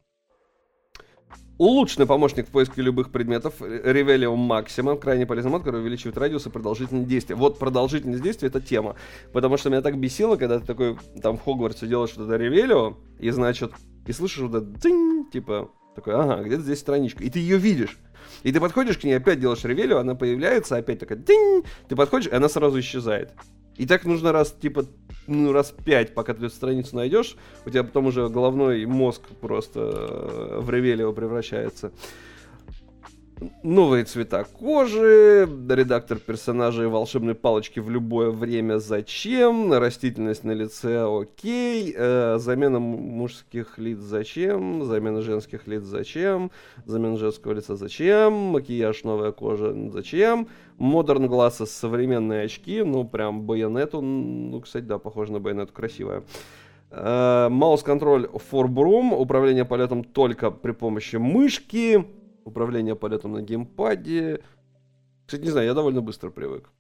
[1.58, 6.50] Улучшенный помощник в поиске любых предметов, Revelio Maximum, крайне полезный мод, который увеличивает радиус и
[6.50, 7.34] продолжительность действия.
[7.34, 8.94] Вот продолжительность действия это тема,
[9.32, 13.30] потому что меня так бесило, когда ты такой там в Хогвартсе делаешь что-то Revelio, и
[13.30, 13.72] значит,
[14.06, 17.98] и слышишь вот это динь, типа, такой, ага, где-то здесь страничка, и ты ее видишь.
[18.44, 22.30] И ты подходишь к ней, опять делаешь ревелю, она появляется, опять такая, динь, ты подходишь,
[22.30, 23.32] и она сразу исчезает.
[23.78, 24.84] И так нужно раз, типа,
[25.26, 29.80] ну, раз пять, пока ты эту страницу найдешь, у тебя потом уже головной мозг просто
[29.80, 31.92] э, в ревелио превращается.
[33.62, 41.94] Новые цвета кожи, редактор персонажей волшебной палочки в любое время зачем, растительность на лице окей,
[41.96, 46.50] э, замена мужских лиц зачем, замена женских лиц зачем,
[46.84, 54.00] замена женского лица зачем, макияж новая кожа зачем, модерн глаза современные очки, ну прям байонету,
[54.00, 56.24] ну кстати да, похоже на байонету, красивая.
[56.90, 62.06] Маус-контроль for Broom, управление полетом только при помощи мышки,
[62.48, 64.42] управление полетом на геймпаде.
[65.26, 66.70] Кстати, не знаю, я довольно быстро привык.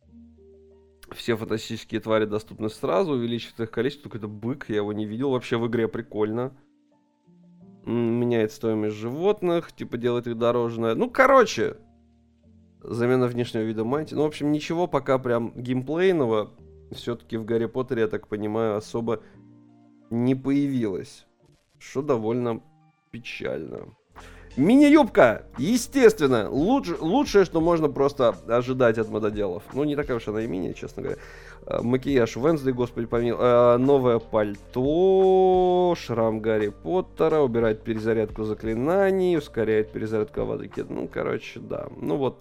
[1.12, 4.08] Все фантастические твари доступны сразу, увеличивает их количество.
[4.08, 5.30] Какой-то бык, я его не видел.
[5.30, 6.56] Вообще в игре прикольно.
[7.84, 10.94] Меняет стоимость животных, типа делает их дороже.
[10.94, 11.76] Ну, короче,
[12.82, 14.14] замена внешнего вида мантии.
[14.14, 16.52] Ну, в общем, ничего пока прям геймплейного
[16.92, 19.22] все-таки в Гарри Поттере, я так понимаю, особо
[20.10, 21.26] не появилось.
[21.78, 22.62] Что довольно
[23.10, 23.94] печально.
[24.58, 29.62] Мини-юбка, естественно, луч, лучшее, что можно просто ожидать от мододелов.
[29.72, 31.20] Ну, не такая уж она и мини, честно говоря.
[31.64, 33.36] А, макияж Венсдей, господи помил.
[33.38, 40.84] А, новое пальто, шрам Гарри Поттера, убирает перезарядку заклинаний, ускоряет перезарядку аватаки.
[40.88, 41.86] Ну, короче, да.
[41.96, 42.38] Ну вот,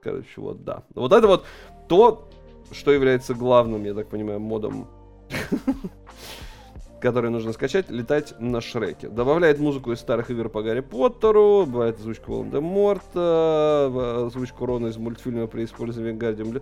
[0.00, 0.84] короче, вот, да.
[0.94, 1.44] Вот это вот
[1.88, 2.28] то,
[2.70, 4.86] что является главным, я так понимаю, модом
[7.00, 9.08] который нужно скачать, летать на Шреке.
[9.08, 15.46] Добавляет музыку из старых игр по Гарри Поттеру, бывает озвучку Волан-де-Морта, озвучку Рона из мультфильма
[15.46, 16.60] при использовании Гардиум.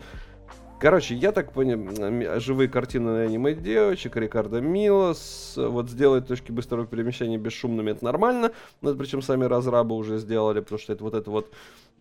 [0.80, 6.84] Короче, я так понял, живые картины на аниме девочек, Рикардо Милос, вот сделать точки быстрого
[6.86, 11.14] перемещения бесшумными, это нормально, но это причем сами разрабы уже сделали, потому что это вот
[11.14, 11.50] это вот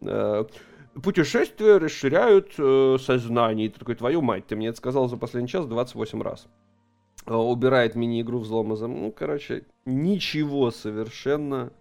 [0.01, 0.43] э,
[1.01, 3.67] путешествия расширяют э, сознание.
[3.67, 6.47] И ты такой, твою мать, ты мне это сказал за последний час 28 раз.
[7.25, 9.01] Э, убирает мини-игру взлома зам...
[9.01, 11.71] Ну, короче, ничего совершенно,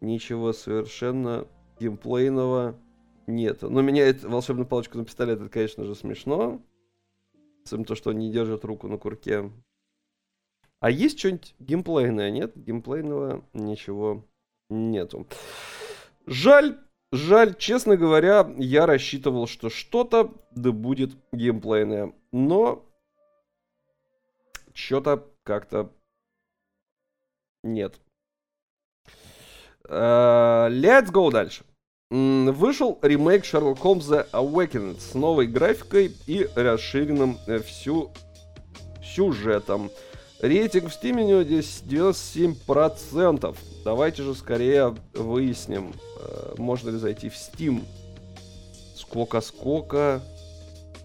[0.00, 1.46] ничего совершенно
[1.80, 2.78] геймплейного
[3.26, 3.62] нет.
[3.62, 6.60] Но меняет волшебную палочку на пистолет, это, конечно же, смешно.
[7.64, 9.50] Сам то, что он не держит руку на курке.
[10.78, 12.30] А есть что-нибудь геймплейное?
[12.30, 14.24] Нет, геймплейного ничего
[14.68, 15.26] нету.
[16.26, 16.78] Жаль,
[17.10, 22.14] жаль, честно говоря, я рассчитывал, что что-то да будет геймплейное.
[22.32, 22.86] Но
[24.74, 25.90] что-то как-то
[27.62, 28.00] нет.
[29.84, 31.64] Uh, let's go дальше.
[32.10, 38.10] Вышел ремейк Holmes The Awakened с новой графикой и расширенным э, всю
[39.02, 39.90] сюжетом.
[40.40, 43.56] Рейтинг в Steam у него здесь 97%.
[43.84, 47.84] Давайте же скорее выясним, э, можно ли зайти в Steam.
[48.96, 50.20] Сколько-сколько...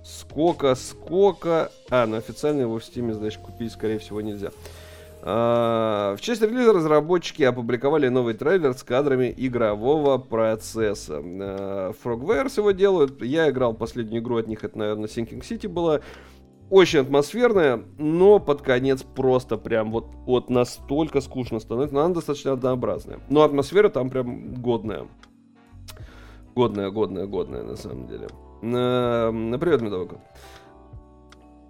[0.06, 1.72] Сколько, сколько...
[1.90, 4.52] А, ну официально его в Steam, значит, купить, скорее всего, нельзя.
[5.24, 11.24] А, в честь релиза разработчики опубликовали новый трейлер с кадрами игрового процесса.
[11.26, 13.20] А, Frogwares его делают.
[13.24, 16.02] Я играл последнюю игру от них, это, наверное, Sinking City была.
[16.70, 21.96] Очень атмосферная, но под конец просто прям вот, вот настолько скучно становится.
[21.96, 23.20] Но она достаточно однообразная.
[23.30, 25.08] Но атмосфера там прям годная.
[26.56, 28.28] Годная, годная, годная на самом деле.
[28.62, 30.20] На привет, медовый кот.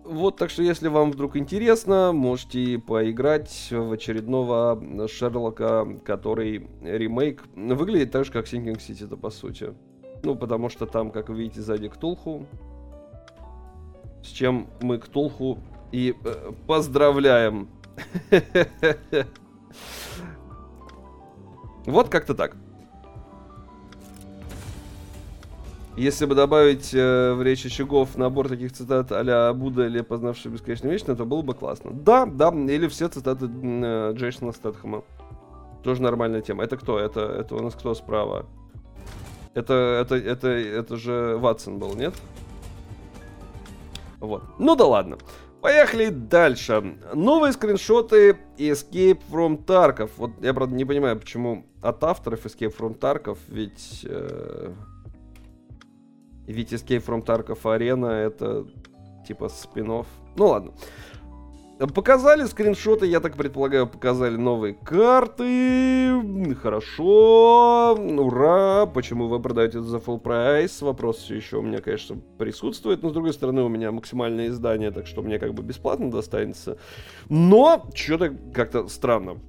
[0.04, 7.44] Вот, так что, если вам вдруг интересно, можете поиграть в очередного Шерлока, который ремейк.
[7.56, 9.74] Выглядит так же, как Sinking City, это по сути.
[10.24, 12.46] Ну, потому что там, как вы видите, сзади Ктулху.
[14.24, 15.58] С чем мы Ктулху
[15.92, 17.70] и э, поздравляем.
[21.88, 22.56] Вот как-то так.
[25.98, 30.89] Если бы добавить э, в речь очагов набор таких цитат а-ля Будда или познавший бесконечно
[30.89, 31.91] вечно, то было бы классно.
[31.91, 35.04] Да, да, или все цитаты э, Джейсона Стэтхэма.
[35.84, 36.66] Тоже нормальная тема.
[36.66, 37.00] Это кто?
[37.00, 38.46] Это, это у нас кто справа?
[39.54, 42.14] Это, это, это, это же Ватсон был, нет?
[44.20, 44.43] Вот.
[44.60, 45.18] Ну да ладно.
[45.62, 46.98] Поехали дальше.
[47.14, 50.10] Новые скриншоты Escape from Tarkov.
[50.18, 54.02] Вот я, правда, не понимаю, почему от авторов Escape from Tarkov, ведь...
[54.04, 54.74] Э
[56.54, 58.66] ведь Escape from Tarkov Arena это
[59.28, 60.06] типа спин -офф.
[60.36, 60.74] Ну ладно.
[61.78, 66.56] Показали скриншоты, я так предполагаю, показали новые карты.
[66.62, 67.96] Хорошо.
[67.96, 68.86] Ура.
[68.86, 70.82] Почему вы продаете это за full прайс?
[70.82, 73.04] Вопрос все еще у меня, конечно, присутствует.
[73.04, 76.78] Но, с другой стороны, у меня максимальное издание, так что мне как бы бесплатно достанется.
[77.28, 79.41] Но, что-то как-то странно.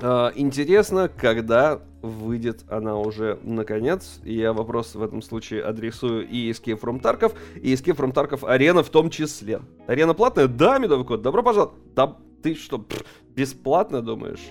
[0.00, 4.20] А, интересно, когда выйдет она уже наконец.
[4.24, 8.82] Я вопрос в этом случае адресую и Escape from Tarkov, и Escape from Tarkov Арена
[8.82, 9.60] в том числе.
[9.86, 10.48] Арена платная?
[10.48, 11.74] Да, медовый код, добро пожаловать.
[11.94, 14.44] Да ты что, пфф, бесплатно думаешь?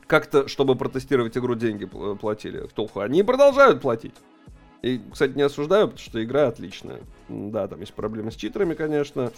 [0.07, 3.01] Как-то, чтобы протестировать игру, деньги платили в Толху.
[3.01, 4.15] Они продолжают платить.
[4.81, 7.01] И, кстати, не осуждаю, потому что игра отличная.
[7.27, 9.31] Да, там есть проблемы с читерами, конечно,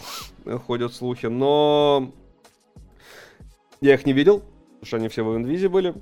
[0.66, 2.12] ходят слухи, но
[3.80, 5.94] я их не видел, потому что они все в инвизе были.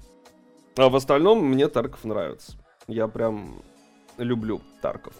[0.76, 2.58] А в остальном мне Тарков нравится.
[2.86, 3.62] Я прям
[4.18, 5.14] люблю Тарков.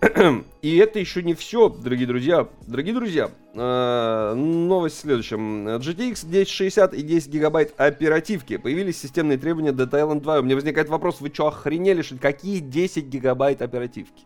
[0.62, 2.48] И это еще не все, дорогие друзья.
[2.66, 5.68] Дорогие друзья, э, новость в следующем.
[5.68, 8.58] GTX 1060 и 10 гигабайт оперативки.
[8.58, 10.40] Появились системные требования Dead Island 2.
[10.40, 14.24] У меня возникает вопрос, вы что, охренели, что какие 10 гигабайт оперативки?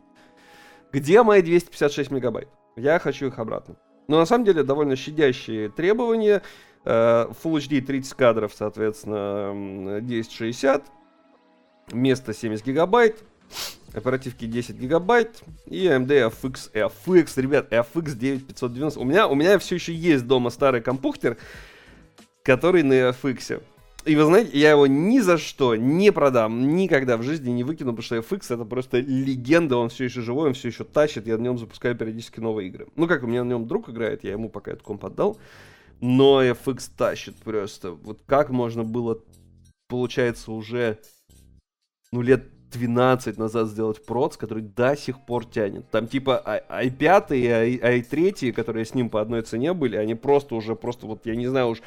[0.92, 2.48] Где мои 256 мегабайт?
[2.76, 3.76] Я хочу их обратно.
[4.08, 6.42] Но на самом деле довольно щадящие требования.
[6.84, 10.84] Э, Full HD 30 кадров, соответственно, 1060.
[11.92, 13.22] Место 70 гигабайт
[13.92, 19.00] оперативки 10 гигабайт и AMD FX, FX, ребят, FX 9590.
[19.00, 21.36] У меня, у меня все еще есть дома старый компьютер,
[22.42, 23.62] который на FX.
[24.06, 27.90] И вы знаете, я его ни за что не продам, никогда в жизни не выкину,
[27.90, 31.36] потому что FX это просто легенда, он все еще живой, он все еще тащит, я
[31.36, 32.86] на нем запускаю периодически новые игры.
[32.96, 35.38] Ну как, у меня на нем друг играет, я ему пока этот комп отдал,
[36.00, 37.90] но FX тащит просто.
[37.90, 39.20] Вот как можно было,
[39.86, 40.98] получается, уже,
[42.10, 45.90] ну, лет 12 назад сделать проц, который до сих пор тянет.
[45.90, 50.76] Там типа i5 и i3, которые с ним по одной цене были, они просто уже,
[50.76, 51.82] просто вот, я не знаю уж,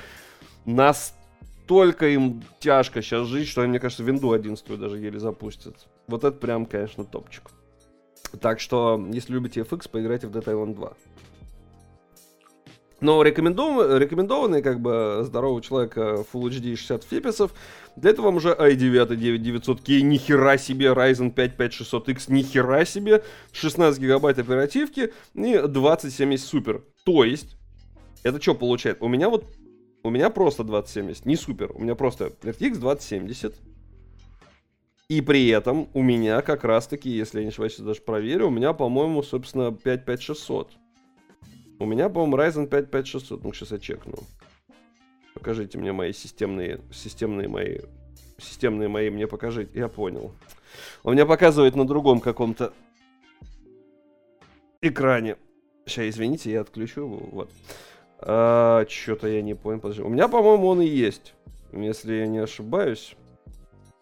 [0.65, 5.88] настолько им тяжко сейчас жить, что они, мне кажется, винду 11 даже еле запустят.
[6.07, 7.51] Вот это прям, конечно, топчик.
[8.41, 10.93] Так что, если любите FX, поиграйте в Dead Island 2.
[13.03, 13.99] Но рекомендов...
[13.99, 17.53] рекомендованный, как бы, здорового человека Full HD 60 фиписов.
[17.97, 24.39] Для этого вам уже i9 9900K, нихера себе, Ryzen 5 5600X, нихера себе, 16 гигабайт
[24.39, 26.81] оперативки и 2070 супер.
[27.03, 27.57] То есть,
[28.23, 29.01] это что получает?
[29.01, 29.47] У меня вот,
[30.03, 33.53] у меня просто 2070, не супер, у меня просто RTX 2070.
[35.09, 38.49] И при этом у меня как раз таки, если я не ошибаюсь, даже проверю, у
[38.49, 40.71] меня, по-моему, собственно, 55600.
[41.80, 43.43] У меня, по-моему, Ryzen 5 5600.
[43.43, 44.19] Ну, сейчас я чекну.
[45.34, 47.80] Покажите мне мои системные, системные мои,
[48.38, 49.71] системные мои мне покажите.
[49.78, 50.32] Я понял.
[51.03, 52.74] Он меня показывает на другом каком-то
[54.82, 55.38] экране.
[55.86, 57.17] Сейчас, извините, я отключу его.
[57.32, 57.49] Вот.
[58.19, 59.80] А, Что-то я не понял.
[59.80, 60.01] Подожди.
[60.01, 61.34] У меня, по-моему, он и есть.
[61.71, 63.15] Если я не ошибаюсь.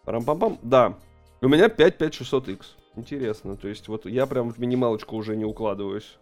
[0.04, 0.58] Парам-пам-пам.
[0.62, 0.98] Да.
[1.40, 2.60] У меня 55600X.
[2.96, 3.56] Интересно.
[3.56, 6.18] То есть, вот я прям в минималочку уже не укладываюсь.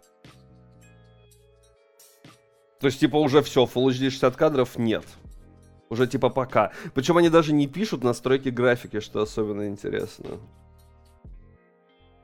[2.81, 5.05] То есть, типа, уже все, Full HD 60 кадров нет.
[5.89, 6.71] Уже, типа, пока.
[6.95, 10.39] Причем они даже не пишут настройки графики, что особенно интересно.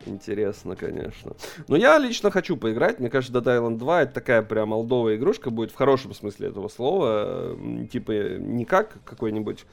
[0.06, 1.36] Интересно, конечно.
[1.68, 3.00] Но я лично хочу поиграть.
[3.00, 6.70] Мне кажется, Dead Island 2 это такая прям олдовая игрушка будет в хорошем смысле этого
[6.70, 7.56] слова.
[7.92, 9.66] Типа, не как какой-нибудь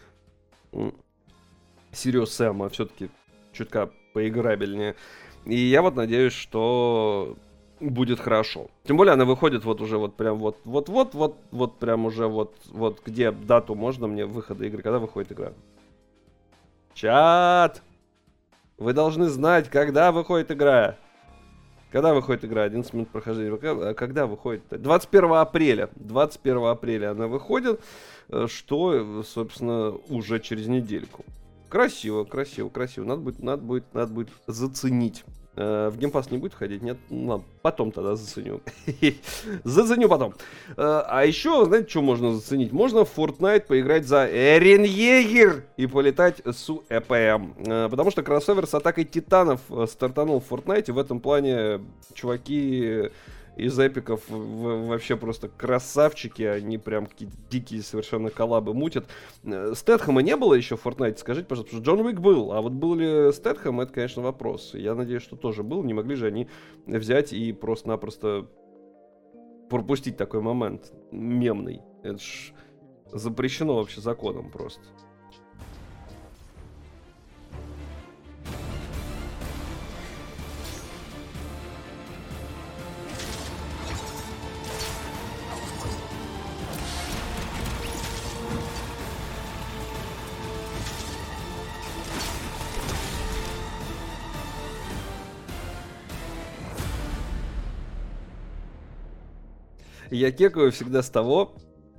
[1.92, 3.10] Sirius Sam, а все-таки
[3.52, 4.96] чутка поиграбельнее.
[5.46, 7.36] И я вот надеюсь, что
[7.90, 8.68] будет хорошо.
[8.84, 12.26] Тем более она выходит вот уже вот прям вот вот вот вот вот прям уже
[12.26, 15.52] вот вот где дату можно мне выхода игры, когда выходит игра.
[16.94, 17.82] Чат!
[18.78, 20.96] Вы должны знать, когда выходит игра.
[21.92, 22.64] Когда выходит игра?
[22.64, 23.56] 11 минут прохождения.
[23.62, 24.62] А когда выходит?
[24.68, 25.90] 21 апреля.
[25.94, 27.80] 21 апреля она выходит,
[28.30, 31.24] э, что, собственно, уже через недельку.
[31.68, 33.04] Красиво, красиво, красиво.
[33.04, 35.24] Надо будет, надо будет, надо будет заценить.
[35.56, 36.82] Э, в геймпас не будет ходить?
[36.82, 36.98] Нет?
[37.10, 38.60] Ну, ладно, потом тогда заценю.
[39.64, 40.34] заценю потом.
[40.76, 42.72] Э, а еще, знаете, что можно заценить?
[42.72, 47.52] Можно в Fortnite поиграть за Эрен Егер и полетать с ЭПМ.
[47.66, 50.92] Э, потому что кроссовер с атакой титанов стартанул в Fortnite.
[50.92, 51.80] В этом плане
[52.14, 53.10] чуваки
[53.56, 59.06] из эпиков вообще просто красавчики, они прям какие-то дикие совершенно коллабы мутят.
[59.44, 62.60] Э, Стэтхэма не было еще в Fortnite, скажите, пожалуйста, потому что Джон Уик был, а
[62.60, 64.74] вот был ли Стэтхэм, это, конечно, вопрос.
[64.74, 66.48] Я надеюсь, что тоже был, не могли же они
[66.86, 68.48] взять и просто-напросто
[69.70, 71.80] пропустить такой момент мемный.
[72.02, 72.52] Это ж
[73.12, 74.82] запрещено вообще законом просто.
[100.10, 101.56] Я кекаю всегда с того,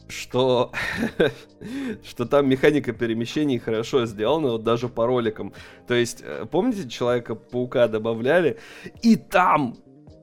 [0.07, 0.71] что,
[2.03, 5.53] что там механика перемещений хорошо сделана, вот даже по роликам.
[5.87, 8.59] То есть, э, помните, Человека-паука добавляли,
[9.01, 9.75] и там,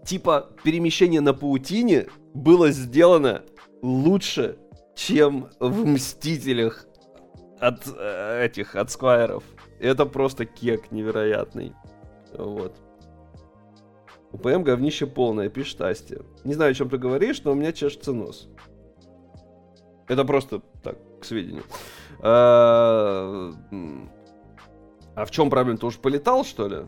[0.04, 3.42] типа, перемещение на паутине было сделано
[3.82, 4.56] лучше,
[4.94, 6.86] чем в Мстителях
[7.60, 9.44] от э, этих, от Сквайров.
[9.80, 11.72] Это просто кек невероятный.
[12.34, 12.76] Вот.
[14.32, 16.18] УПМ говнище полное, пишет Асти.
[16.44, 18.48] Не знаю, о чем ты говоришь, но у меня чешется нос.
[20.08, 21.64] Это просто так, к сведению.
[22.20, 23.52] А,
[25.14, 25.78] а в чем проблема?
[25.78, 26.86] Ты уж полетал, что ли?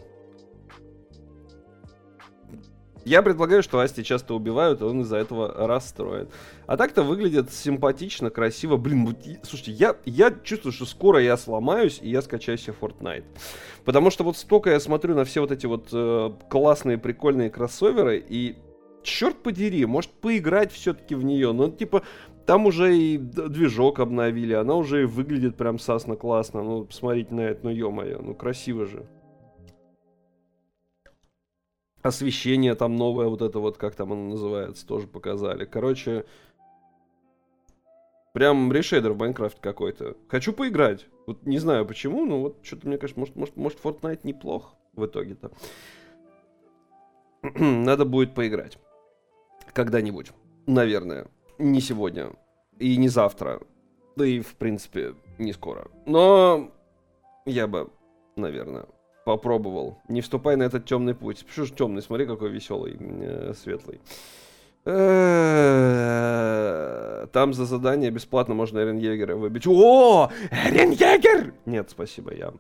[3.05, 6.29] Я предполагаю, что Асти часто убивают, и он из-за этого расстроен.
[6.67, 8.77] А так-то выглядит симпатично, красиво.
[8.77, 13.25] Блин, слушайте, я, я чувствую, что скоро я сломаюсь, и я скачаю себе Fortnite.
[13.85, 18.25] Потому что вот столько я смотрю на все вот эти вот э, классные, прикольные кроссоверы,
[18.27, 18.57] и
[19.03, 21.53] черт подери, может поиграть все-таки в нее.
[21.53, 22.03] Но типа
[22.47, 26.63] там уже и движок обновили, она уже и выглядит прям сасно классно.
[26.63, 29.07] Ну, посмотрите на это, ну ё-моё, ну красиво же
[32.05, 35.65] освещение там новое, вот это вот, как там оно называется, тоже показали.
[35.65, 36.27] Короче,
[38.35, 40.17] прям решейдер в Майнкрафте какой-то.
[40.29, 41.07] Хочу поиграть.
[41.27, 45.07] Вот не знаю почему, но вот что-то мне кажется, может, может, может Fortnite неплох в
[45.07, 45.51] итоге-то.
[47.43, 48.79] Надо будет поиграть.
[49.73, 50.33] Когда-нибудь.
[50.67, 51.27] Наверное.
[51.57, 52.33] Не сегодня.
[52.79, 53.63] И не завтра.
[54.15, 55.91] Да и, в принципе, не скоро.
[56.05, 56.71] Но
[57.47, 57.91] я бы,
[58.37, 58.87] наверное,
[59.25, 59.99] попробовал.
[60.09, 61.45] Не вступай на этот темный путь.
[61.47, 62.03] Почему же темный?
[62.03, 64.01] Смотри, какой веселый, э, светлый.
[64.87, 66.15] Э,
[67.33, 69.67] там за задание бесплатно можно Эрен Егера выбить.
[69.67, 71.55] О, Эрен Егер!
[71.65, 72.53] Нет, спасибо, я...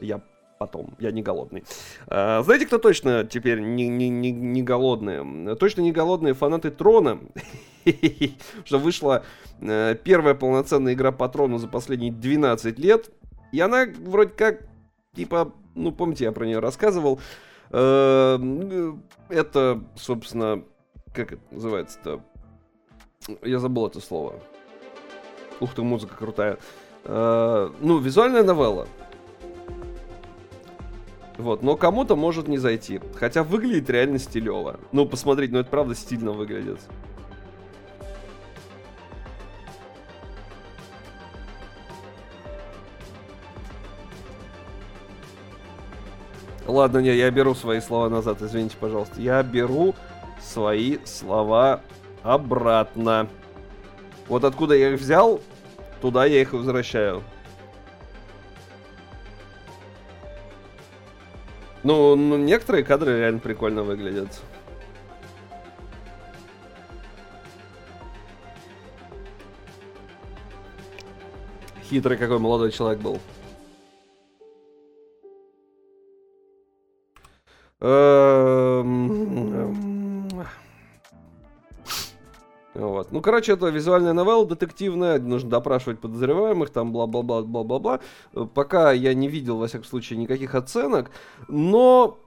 [0.00, 0.20] Я
[0.58, 1.64] потом, я не голодный.
[2.08, 5.54] А, знаете, кто точно теперь не, не, не, не голодные?
[5.56, 7.20] Точно не голодные фанаты Трона.
[8.64, 9.24] Что вышла
[9.60, 13.10] э, первая полноценная игра по Трону за последние 12 лет.
[13.52, 14.62] И она вроде как
[15.16, 17.18] типа, ну, помните, я про нее рассказывал.
[17.70, 20.62] Эм, это, собственно,
[21.12, 22.20] как это называется-то?
[23.42, 24.34] Я забыл это слово.
[25.58, 26.58] Ух ты, музыка крутая.
[27.04, 28.86] Э, ну, визуальная новелла.
[31.38, 33.00] Вот, но кому-то может не зайти.
[33.14, 34.78] Хотя выглядит реально стилево.
[34.92, 36.80] Ну, посмотрите, ну это правда стильно выглядит.
[46.66, 49.20] Ладно, не, я беру свои слова назад, извините, пожалуйста.
[49.20, 49.94] Я беру
[50.40, 51.80] свои слова
[52.22, 53.28] обратно.
[54.26, 55.40] Вот откуда я их взял,
[56.00, 57.22] туда я их возвращаю.
[61.84, 64.42] Ну, ну некоторые кадры реально прикольно выглядят.
[71.88, 73.20] Хитрый какой молодой человек был.
[82.74, 83.12] Вот.
[83.12, 88.00] Ну, короче, это визуальная новелла детективная, нужно допрашивать подозреваемых, там бла-бла-бла, бла-бла-бла.
[88.54, 91.10] Пока я не видел, во всяком случае, никаких оценок,
[91.48, 92.18] но,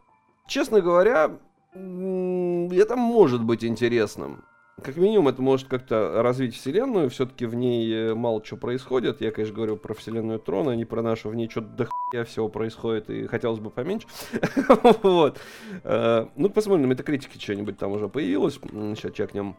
[0.47, 1.37] честно говоря,
[1.73, 4.43] это может быть интересным.
[4.83, 7.09] Как минимум, это может как-то развить вселенную.
[7.09, 9.21] Все-таки в ней э, мало чего происходит.
[9.21, 11.29] Я, конечно, говорю про вселенную Трона, а не про нашу.
[11.29, 14.07] В ней что-то до всего происходит, и хотелось бы поменьше.
[15.03, 15.39] вот.
[15.83, 18.59] Э, ну, посмотрим, на метакритике что-нибудь там уже появилось.
[18.63, 19.55] Сейчас чекнем.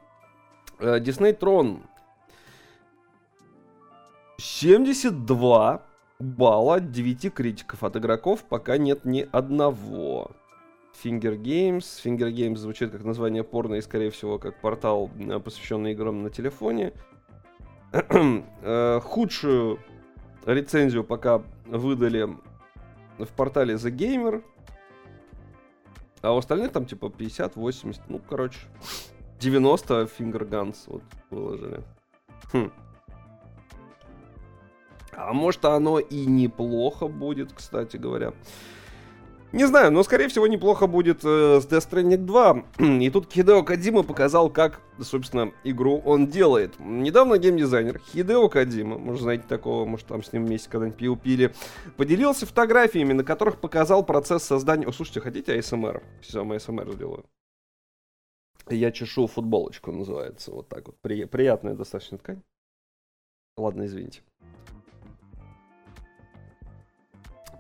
[0.81, 1.83] Дисней Трон
[4.39, 5.83] 72
[6.19, 7.83] балла от 9 критиков.
[7.85, 10.31] От игроков пока нет ни одного.
[10.93, 11.85] Finger Games.
[12.05, 16.31] Finger Games звучит как название порно и, скорее всего, как портал, э, посвященный играм на
[16.31, 16.93] телефоне.
[18.63, 19.81] Э, худшую
[20.45, 22.29] рецензию пока выдали
[23.19, 24.45] в портале The Gamer.
[26.23, 28.61] А у остальных там типа 50, 80, ну, короче,
[29.41, 31.83] 90 Finger Guns вот выложили.
[32.53, 32.71] Хм.
[35.13, 38.33] А может оно и неплохо будет, кстати говоря.
[39.53, 42.65] Не знаю, но скорее всего неплохо будет э, с Death Stranding 2.
[43.03, 46.79] И тут Хидео Кадима показал, как, собственно, игру он делает.
[46.79, 51.53] Недавно геймдизайнер Хидео Кадима, может, знаете такого, может, там с ним вместе когда-нибудь пил пили,
[51.97, 54.87] поделился фотографиями, на которых показал процесс создания...
[54.87, 56.01] О, слушайте, хотите ASMR?
[56.21, 57.25] Все, мы ASMR сделаю.
[58.69, 60.53] Я чешу футболочку, называется.
[60.53, 60.97] Вот так вот.
[61.01, 61.25] При...
[61.25, 62.41] Приятная достаточно ткань.
[63.57, 64.23] Ладно, извините.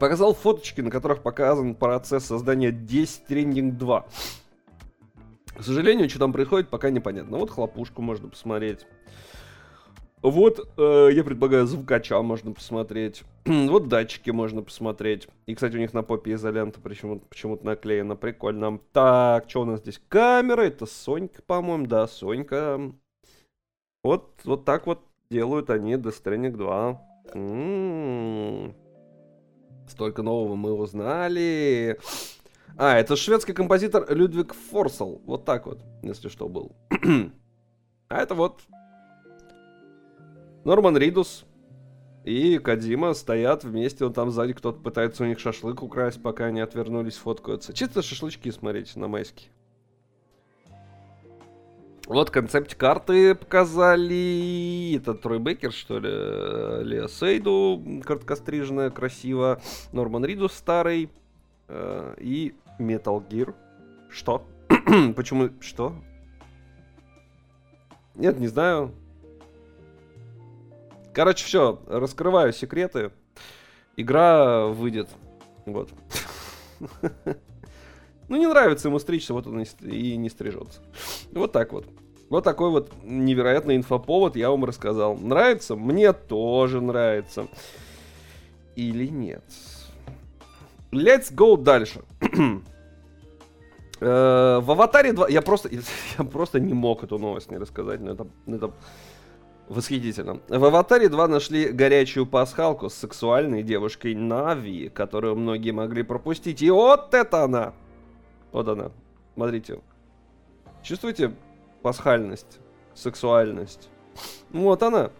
[0.00, 4.06] Показал фоточки, на которых показан процесс создания 10 Trending 2.
[5.58, 7.36] К сожалению, что там происходит, пока непонятно.
[7.36, 8.86] Вот хлопушку можно посмотреть.
[10.22, 13.24] Вот, э, я предлагаю, звукача можно посмотреть.
[13.44, 15.28] вот датчики можно посмотреть.
[15.44, 18.16] И, кстати, у них на попе изолента почему-то почему наклеено.
[18.16, 18.80] Прикольно.
[18.94, 20.00] Так, что у нас здесь?
[20.08, 20.62] Камера.
[20.62, 21.86] Это Сонька, по-моему.
[21.86, 22.80] Да, Сонька.
[24.02, 27.02] Вот, вот так вот делают они Death Stranding 2.
[27.34, 28.79] М-м-м.
[29.90, 31.98] Столько нового мы узнали.
[32.76, 35.20] А, это шведский композитор Людвиг Форсел.
[35.26, 36.72] Вот так вот, если что, был.
[38.08, 38.60] а это вот
[40.64, 41.44] Норман Ридус
[42.24, 44.04] и Кадима стоят вместе.
[44.04, 47.72] Вот там сзади кто-то пытается у них шашлык украсть, пока они отвернулись, фоткаются.
[47.72, 49.50] Чисто шашлычки смотрите на майские.
[52.10, 54.96] Вот концепт карты показали.
[54.96, 56.08] Это Трой Бейкер, что ли?
[56.84, 59.60] Лео Сейду, короткостриженная, красиво.
[59.92, 61.08] Норман Ридус старый.
[61.68, 63.54] Э, и Metal Gear.
[64.08, 64.44] Что?
[65.14, 65.50] Почему?
[65.60, 65.94] Что?
[68.16, 68.92] Нет, не знаю.
[71.14, 73.12] Короче, все, раскрываю секреты.
[73.96, 75.08] Игра выйдет.
[75.64, 75.90] Вот.
[78.30, 80.80] Ну, не нравится ему стричься, вот он и не стрижется.
[81.32, 81.84] Вот так вот.
[82.30, 85.16] Вот такой вот невероятный инфоповод я вам рассказал.
[85.18, 85.74] Нравится?
[85.74, 87.48] Мне тоже нравится.
[88.76, 89.42] Или нет?
[90.92, 92.00] Let's go дальше.
[94.02, 95.28] Э, в Аватаре 2...
[95.28, 95.68] Я просто,
[96.18, 98.70] я просто не мог эту новость не рассказать, но это, это
[99.68, 100.40] восхитительно.
[100.48, 106.62] В Аватаре 2 нашли горячую пасхалку с сексуальной девушкой Нави, которую многие могли пропустить.
[106.62, 107.74] И вот это она!
[108.52, 108.90] Вот она.
[109.34, 109.80] Смотрите.
[110.82, 111.34] Чувствуете
[111.82, 112.60] пасхальность,
[112.94, 113.88] сексуальность?
[114.50, 115.10] Вот она.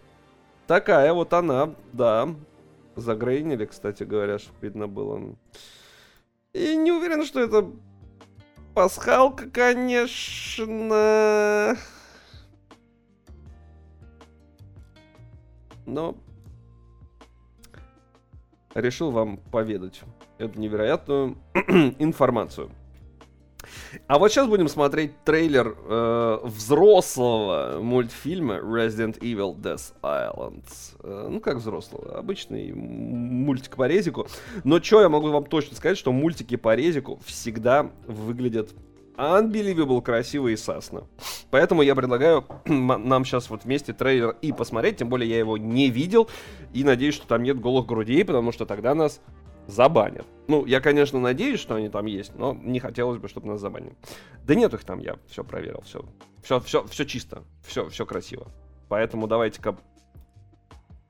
[0.67, 2.29] Такая вот она, да.
[2.97, 5.37] Загрейнили, кстати говоря, чтобы видно было.
[6.53, 7.71] И не уверен, что это
[8.75, 10.67] пасхалка, конечно.
[15.87, 16.17] Но
[18.75, 20.03] решил вам поведать
[20.39, 21.37] эту невероятную
[21.99, 22.71] информацию.
[24.07, 30.65] А вот сейчас будем смотреть трейлер э, взрослого мультфильма Resident Evil Death Island.
[31.03, 34.27] Э, ну, как взрослого, обычный мультик по резику.
[34.65, 38.71] Но что я могу вам точно сказать, что мультики по резику всегда выглядят
[39.21, 41.05] unbelievable красиво и сасно.
[41.51, 45.91] Поэтому я предлагаю нам сейчас вот вместе трейлер и посмотреть, тем более я его не
[45.91, 46.29] видел,
[46.73, 49.21] и надеюсь, что там нет голых грудей, потому что тогда нас
[49.67, 50.27] забанят.
[50.49, 53.95] Ну, я, конечно, надеюсь, что они там есть, но не хотелось бы, чтобы нас забанили.
[54.45, 56.05] Да нет их там, я все проверил, все.
[56.43, 58.49] Все, все, все чисто, все, все красиво.
[58.89, 59.77] Поэтому давайте-ка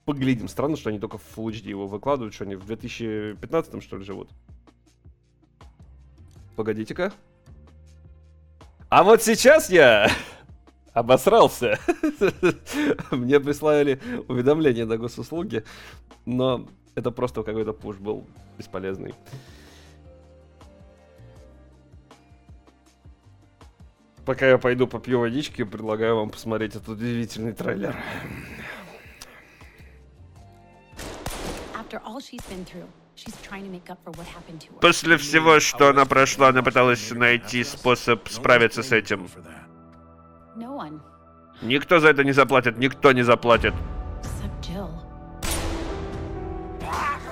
[0.05, 0.49] поглядим.
[0.49, 4.05] Странно, что они только в Full HD его выкладывают, что они в 2015 что ли
[4.05, 4.31] живут.
[6.57, 7.13] Погодите-ка.
[8.91, 10.11] А вот сейчас я
[10.93, 11.79] обосрался.
[13.13, 15.65] Мне прислали уведомление на госуслуги,
[16.27, 18.27] но это просто какой-то пуш был
[18.59, 19.15] бесполезный.
[24.25, 27.97] Пока я пойду попью водички, предлагаю вам посмотреть этот удивительный трейлер.
[34.81, 39.29] После всего, что она прошла, она пыталась найти способ справиться с этим.
[41.63, 43.75] Никто за это не заплатит, никто не заплатит.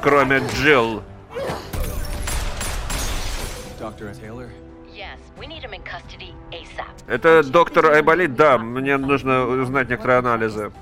[0.03, 1.03] Кроме Джилл.
[7.07, 8.35] Это доктор Айболит?
[8.35, 10.73] Да, мне нужно узнать некоторые анализы.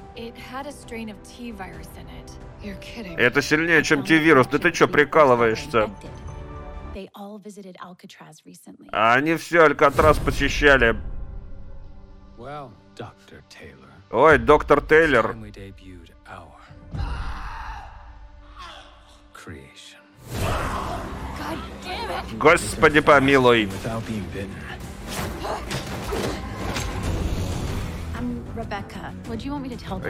[3.17, 4.47] Это сильнее, чем T-вирус.
[4.49, 5.91] Да ты что, прикалываешься?
[8.93, 10.97] А они все Алькатрас посещали.
[14.11, 15.35] Ой, доктор Тейлор.
[22.39, 23.69] Господи помилуй.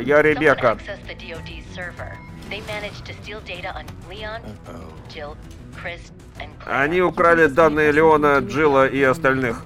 [0.04, 0.78] Я Ребекка.
[6.66, 9.62] Они украли данные Леона, Джилла и остальных.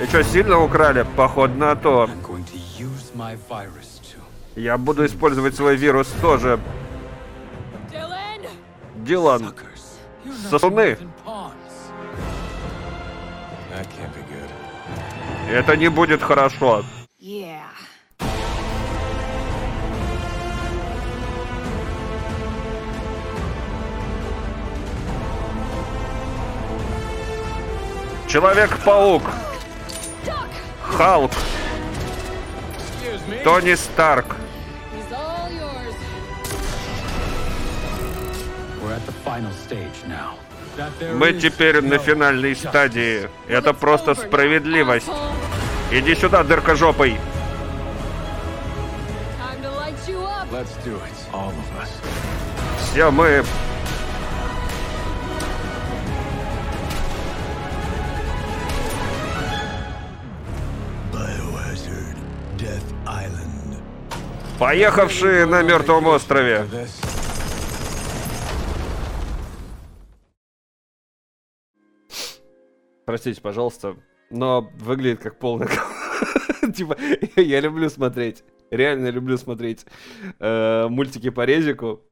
[0.00, 1.04] И что, сильно украли?
[1.16, 2.08] Походу на то.
[4.54, 6.60] Я буду использовать свой вирус тоже.
[9.08, 9.54] Дилан.
[10.50, 10.98] Сосуны.
[15.48, 16.84] Это не будет хорошо.
[28.28, 29.22] Человек-паук.
[30.82, 31.32] Халк.
[33.42, 34.36] Тони Старк.
[41.14, 43.28] Мы теперь на финальной стадии.
[43.48, 45.10] Это просто справедливость.
[45.90, 47.18] Иди сюда, дырка жопой.
[52.92, 53.44] Все мы
[64.58, 66.66] Поехавшие на мертвом острове.
[73.08, 73.96] Простите, пожалуйста,
[74.28, 75.66] но выглядит как полный...
[76.74, 76.94] Типа,
[77.36, 79.86] я люблю смотреть, реально люблю смотреть
[80.38, 82.02] э, мультики по резику.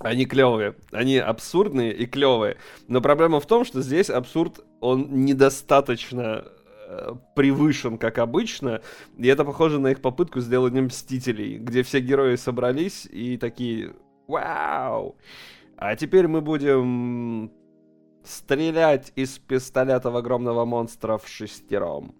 [0.00, 2.56] Они клевые, они абсурдные и клевые.
[2.88, 6.46] Но проблема в том, что здесь абсурд, он недостаточно
[6.86, 8.80] Э, превышен, как обычно.
[9.16, 13.94] И это похоже на их попытку сделать Мстителей, где все герои собрались и такие
[14.28, 15.16] «Вау!»
[15.76, 17.50] А теперь мы будем
[18.24, 22.14] стрелять из пистолета в огромного монстра в шестером.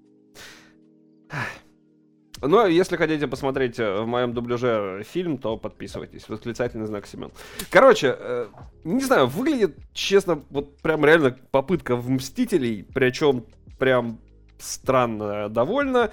[2.43, 6.29] Ну, если хотите посмотреть э, в моем дубляже фильм, то подписывайтесь.
[6.29, 7.31] Восклицательный знак Семен.
[7.71, 8.49] Короче, э,
[8.85, 13.47] не знаю, выглядит, честно, вот прям реально попытка в Мстителей, причем
[13.79, 14.19] прям
[14.59, 16.11] странно довольно.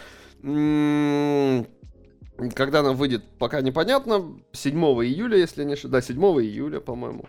[2.55, 4.39] Когда она выйдет, пока непонятно.
[4.53, 6.05] 7 июля, если не ошибаюсь.
[6.05, 7.25] Да, 7 июля, по-моему.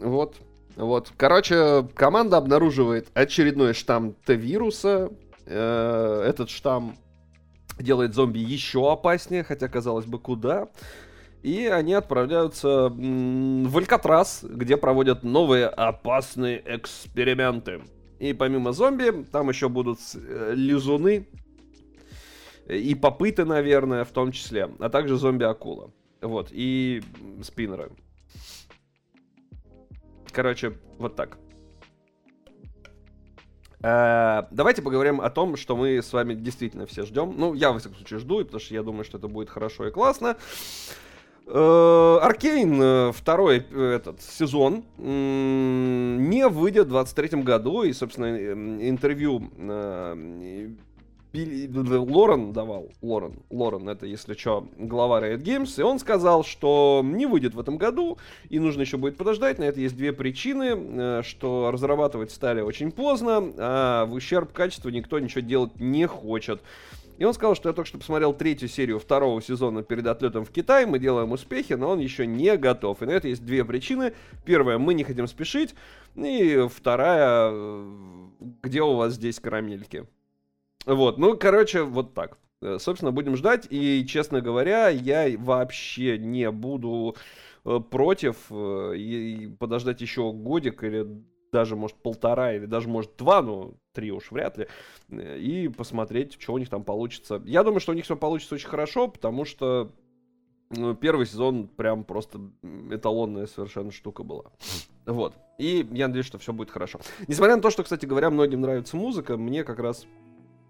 [0.00, 0.36] Вот.
[0.76, 1.12] Вот.
[1.16, 5.10] Короче, команда обнаруживает очередной штамм Т-вируса.
[5.46, 6.96] Э, этот штамм
[7.78, 10.68] делает зомби еще опаснее, хотя, казалось бы, куда.
[11.42, 17.80] И они отправляются в Алькатрас, где проводят новые опасные эксперименты.
[18.18, 21.26] И помимо зомби, там еще будут э, лизуны
[22.68, 25.90] и попыты, наверное, в том числе, а также зомби-акула.
[26.20, 27.02] Вот, и
[27.42, 27.90] спиннеры.
[30.32, 31.38] Короче, вот так.
[33.82, 37.34] Uh, давайте поговорим о том, что мы с вами действительно все ждем.
[37.38, 39.90] Ну, я, во всяком случае, жду, потому что я думаю, что это будет хорошо и
[39.90, 40.36] классно.
[41.52, 48.36] Э, Аркейн э, второй э, этот сезон не выйдет в 23 году, и, собственно,
[48.88, 49.50] интервью
[51.32, 57.26] Лорен давал, Лорен, Лорен, это, если что, глава Riot Games, и он сказал, что не
[57.26, 58.18] выйдет в этом году,
[58.48, 63.52] и нужно еще будет подождать, на это есть две причины, что разрабатывать стали очень поздно,
[63.56, 66.60] а в ущерб качеству никто ничего делать не хочет.
[67.18, 70.50] И он сказал, что я только что посмотрел третью серию второго сезона перед отлетом в
[70.50, 73.02] Китай, мы делаем успехи, но он еще не готов.
[73.02, 74.14] И на это есть две причины.
[74.46, 75.74] Первая, мы не хотим спешить.
[76.16, 77.52] И вторая,
[78.62, 80.06] где у вас здесь карамельки?
[80.86, 82.38] Вот, ну, короче, вот так.
[82.62, 83.66] Э, собственно, будем ждать.
[83.70, 87.16] И, честно говоря, я вообще не буду
[87.64, 91.06] э, против э, и подождать еще годик или
[91.52, 94.68] даже, может, полтора или даже, может, два, ну, три уж вряд ли,
[95.10, 97.42] и посмотреть, что у них там получится.
[97.44, 99.90] Я думаю, что у них все получится очень хорошо, потому что
[100.70, 102.38] Ну, первый сезон прям просто
[102.90, 104.52] эталонная совершенно штука была.
[105.04, 105.34] Вот.
[105.58, 107.00] И я надеюсь, что все будет хорошо.
[107.26, 110.06] Несмотря на то, что, кстати говоря, многим нравится музыка, мне как раз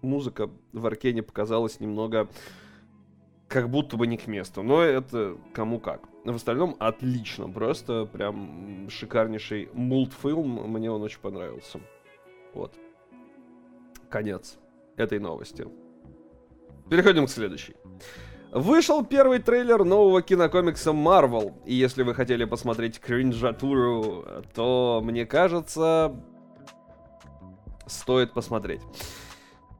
[0.01, 2.27] музыка в Аркене показалась немного
[3.47, 4.63] как будто бы не к месту.
[4.63, 6.01] Но это кому как.
[6.23, 7.49] В остальном отлично.
[7.49, 10.71] Просто прям шикарнейший мультфильм.
[10.71, 11.79] Мне он очень понравился.
[12.53, 12.73] Вот.
[14.09, 14.57] Конец
[14.95, 15.67] этой новости.
[16.89, 17.75] Переходим к следующей.
[18.51, 21.53] Вышел первый трейлер нового кинокомикса Marvel.
[21.65, 26.13] И если вы хотели посмотреть кринжатуру, то, мне кажется,
[27.85, 28.81] стоит посмотреть.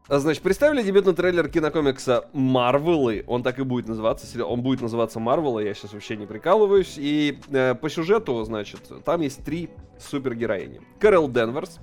[0.08, 3.24] Значит, представили дебютный трейлер кинокомикса Марвелы.
[3.28, 4.46] Он так и будет называться.
[4.46, 6.96] Он будет называться Марвелы, я сейчас вообще не прикалываюсь.
[6.98, 10.82] И э, по сюжету, значит, там есть три супергероини.
[11.00, 11.80] Кэрол Денверс,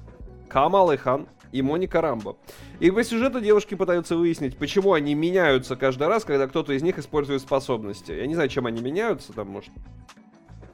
[0.49, 2.37] Камала Хан и Моника Рамбо.
[2.81, 6.99] И по сюжету девушки пытаются выяснить, почему они меняются каждый раз, когда кто-то из них
[6.99, 8.12] использует способности.
[8.12, 9.71] Я не знаю, чем они меняются, там, может,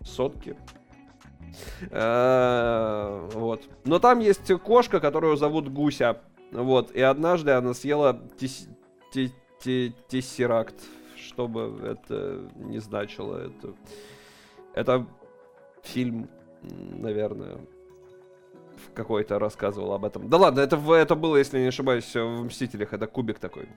[0.01, 0.57] сотки.
[1.91, 3.63] Э, вот.
[3.85, 6.21] Но там есть кошка, которую зовут Гуся.
[6.53, 6.91] Вот.
[6.93, 8.21] И однажды она съела
[9.61, 10.75] тессеракт,
[11.17, 13.37] чтобы это не значило.
[13.39, 13.75] Это,
[14.75, 15.07] это
[15.83, 16.29] фильм,
[16.63, 17.59] наверное,
[18.95, 20.29] какой-то рассказывал об этом.
[20.29, 22.93] Да ладно, это, это было, если не ошибаюсь, в Мстителях.
[22.93, 23.69] Это кубик такой.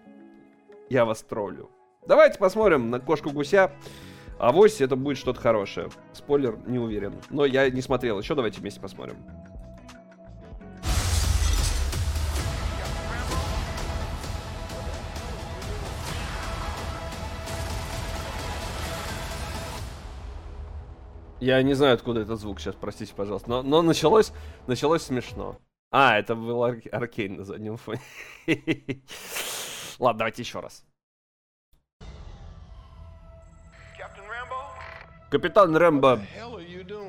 [0.90, 1.70] Я вас троллю.
[2.06, 3.72] Давайте посмотрим на кошку-гуся.
[4.40, 5.90] А вось это будет что-то хорошее.
[6.14, 7.16] Спойлер, не уверен.
[7.32, 9.18] Но я не смотрел еще, давайте вместе посмотрим.
[21.48, 23.50] Я не знаю, откуда этот звук сейчас, простите, пожалуйста.
[23.50, 24.34] Но, но началось,
[24.68, 25.58] началось смешно.
[25.92, 28.02] А, это был ар- Аркейн на заднем фоне.
[29.98, 30.84] Ладно, давайте еще раз.
[35.32, 36.20] Капитан Рэмбо,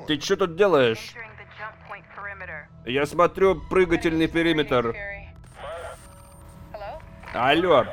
[0.07, 1.13] ты что тут делаешь?
[2.85, 4.95] Я смотрю прыгательный периметр.
[7.33, 7.85] Алло.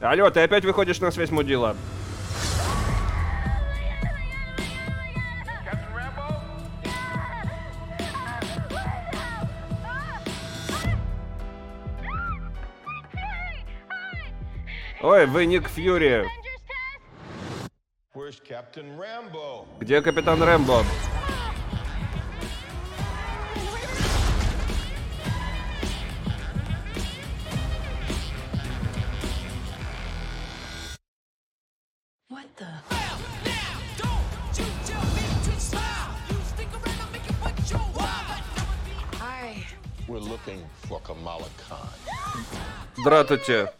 [0.00, 1.76] Алло, ты опять выходишь на связь, мудила?
[15.06, 16.24] Ой, вы Ник Фьюри.
[19.78, 20.82] Где капитан Рэмбо?
[42.96, 43.70] Здравствуйте.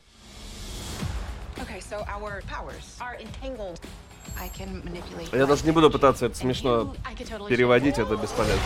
[5.32, 6.94] Я даже не буду пытаться это смешно
[7.48, 8.62] переводить, это бесполезно.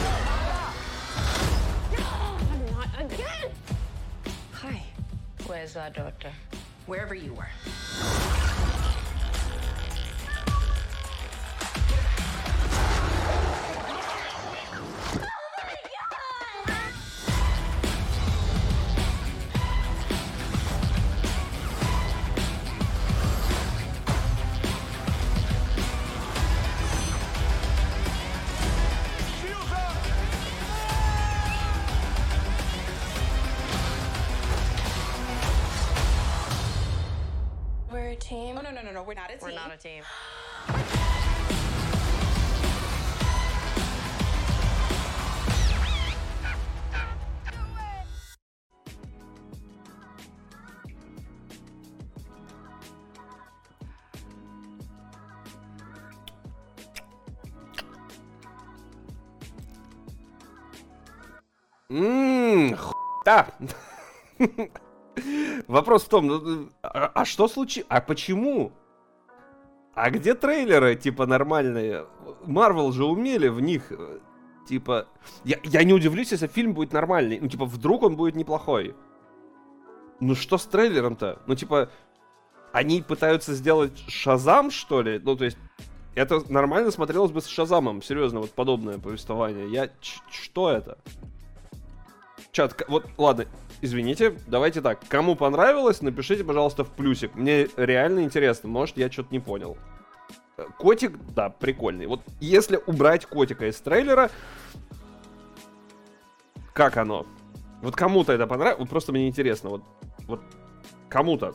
[5.46, 6.30] Where's our daughter?
[6.86, 8.47] Wherever you were.
[39.76, 40.02] Team.
[61.90, 62.76] Ммм,
[63.24, 63.48] да.
[65.68, 67.86] Вопрос в том, ну, а, а что случилось?
[67.88, 68.72] А почему?
[70.00, 72.06] А где трейлеры, типа, нормальные?
[72.46, 74.20] Марвел же умели в них, э,
[74.68, 75.08] типа...
[75.42, 77.40] Я, я не удивлюсь, если фильм будет нормальный.
[77.40, 78.94] Ну, типа, вдруг он будет неплохой.
[80.20, 81.42] Ну, что с трейлером-то?
[81.48, 81.90] Ну, типа,
[82.72, 85.18] они пытаются сделать Шазам, что ли?
[85.18, 85.58] Ну, то есть,
[86.14, 88.00] это нормально смотрелось бы с Шазамом.
[88.00, 89.68] Серьезно, вот подобное повествование.
[89.68, 89.88] Я...
[90.00, 90.98] Ч что это?
[92.52, 93.46] Чат, вот, ладно,
[93.80, 95.00] извините, давайте так.
[95.08, 97.34] Кому понравилось, напишите, пожалуйста, в плюсик.
[97.34, 99.76] Мне реально интересно, может, я что-то не понял.
[100.76, 102.06] Котик, да, прикольный.
[102.06, 104.30] Вот если убрать котика из трейлера,
[106.72, 107.26] как оно?
[107.80, 109.82] Вот кому-то это понравилось, вот просто мне интересно, вот,
[110.26, 110.40] вот
[111.08, 111.54] кому-то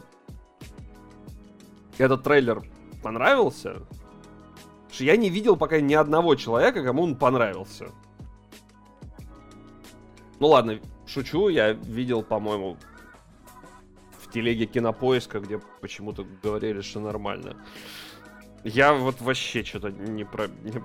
[1.98, 2.64] этот трейлер
[3.02, 3.82] понравился.
[4.92, 7.88] Что я не видел пока ни одного человека, кому он понравился.
[10.40, 12.78] Ну ладно, шучу, я видел, по-моему,
[14.20, 17.58] в телеге кинопоиска, где почему-то говорили, что нормально.
[18.64, 20.48] Я вот вообще что-то не про...
[20.48, 20.82] Не...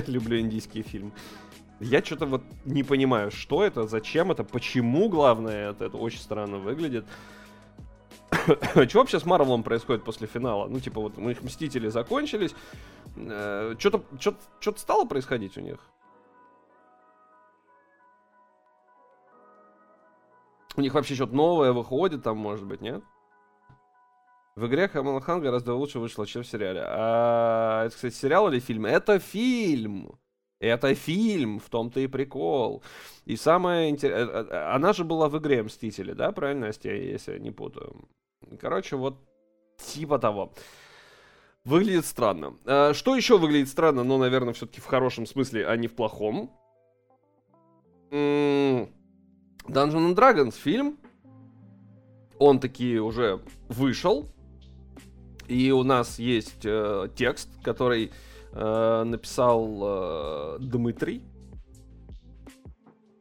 [0.10, 1.12] люблю индийские фильмы.
[1.80, 6.58] Я что-то вот не понимаю, что это, зачем это, почему, главное, это, это очень странно
[6.58, 7.04] выглядит.
[8.88, 10.68] что вообще с Марвелом происходит после финала?
[10.68, 12.54] Ну, типа, вот у них Мстители закончились.
[13.16, 15.80] Э, что-то что что стало происходить у них?
[20.76, 23.02] У них вообще что-то новое выходит там, может быть, нет?
[24.54, 26.82] В игре Хамала Хан гораздо лучше вышло, чем в сериале.
[26.84, 28.84] А это, кстати, сериал или фильм?
[28.84, 30.18] Это фильм!
[30.60, 32.82] Это фильм, в том-то и прикол.
[33.24, 34.26] И самое интересное...
[34.26, 38.08] Э, э, она же была в игре Мстители, да, правильно, если я, не путаю?
[38.60, 39.16] Короче, вот
[39.78, 40.52] типа того.
[41.64, 42.56] Выглядит странно.
[42.64, 46.50] А, что еще выглядит странно, но, наверное, все-таки в хорошем смысле, а не в плохом?
[48.10, 48.88] М-м-
[49.66, 50.98] Dungeons and Dragons фильм.
[52.38, 54.28] Он таки уже вышел.
[55.52, 58.10] И у нас есть э, текст, который
[58.52, 61.22] э, написал э, Дмитрий.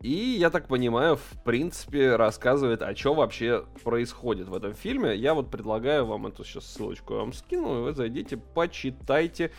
[0.02, 5.14] И, я так понимаю, в принципе, рассказывает, а что вообще происходит в этом фильме.
[5.14, 9.52] Я вот предлагаю вам эту сейчас ссылочку я вам скину, и вы зайдите, почитайте,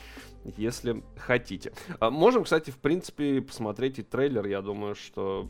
[0.57, 1.75] если хотите.
[2.01, 5.47] А можем, кстати, в принципе, посмотреть и трейлер, я думаю, что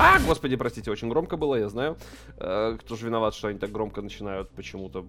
[0.00, 1.98] а, господи, простите, очень громко было, я знаю.
[2.38, 5.04] Э, кто же виноват, что они так громко начинают почему-то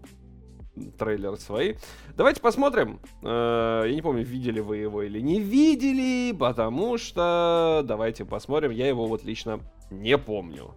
[0.98, 1.76] трейлер свои.
[2.16, 3.00] Давайте посмотрим.
[3.22, 8.72] Э, я не помню, видели вы его или не видели, потому что давайте посмотрим.
[8.72, 10.76] Я его вот лично не помню.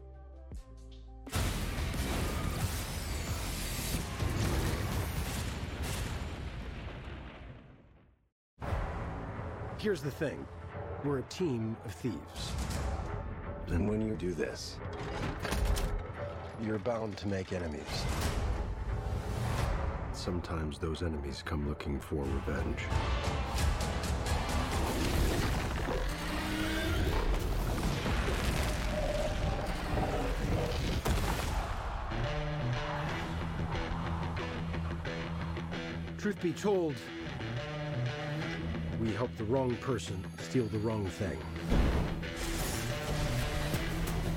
[9.79, 10.47] Here's the thing.
[11.03, 12.53] We're a team of thieves.
[13.66, 14.77] And when you do this,
[16.62, 18.32] you're bound to make enemies.
[20.23, 22.78] Sometimes those enemies come looking for revenge.
[36.19, 36.94] Truth be told,
[39.01, 41.39] we helped the wrong person steal the wrong thing.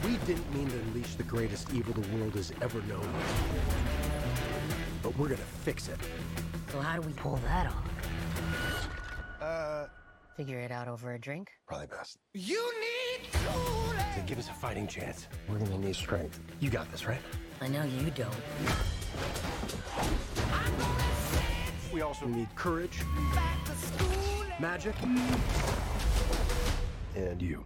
[0.03, 3.07] We didn't mean to unleash the greatest evil the world has ever known
[5.05, 5.99] but we're gonna fix it.
[6.71, 7.87] So how do we pull that off?
[9.39, 9.85] Uh...
[10.35, 11.51] Figure it out over a drink?
[11.67, 12.17] Probably best.
[12.33, 14.19] You need to...
[14.19, 16.39] To give us a fighting chance, we're gonna need strength.
[16.59, 17.21] You got this, right?
[17.61, 18.33] I know you don't.
[21.93, 22.99] We also need courage,
[24.59, 24.95] magic,
[27.15, 27.63] and you.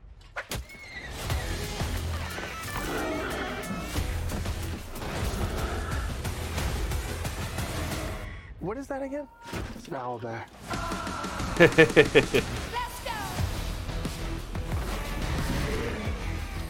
[8.70, 9.28] What is that again?
[9.76, 10.46] It's an owl bear.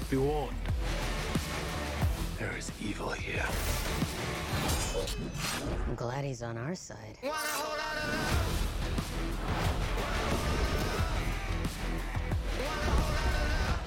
[0.10, 0.56] Be warned.
[2.38, 3.44] There is evil here.
[5.90, 7.18] I'm glad he's on our side.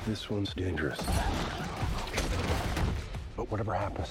[0.06, 1.00] This one's dangerous.
[3.38, 4.10] But whatever happens,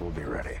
[0.00, 0.58] We'll be ready.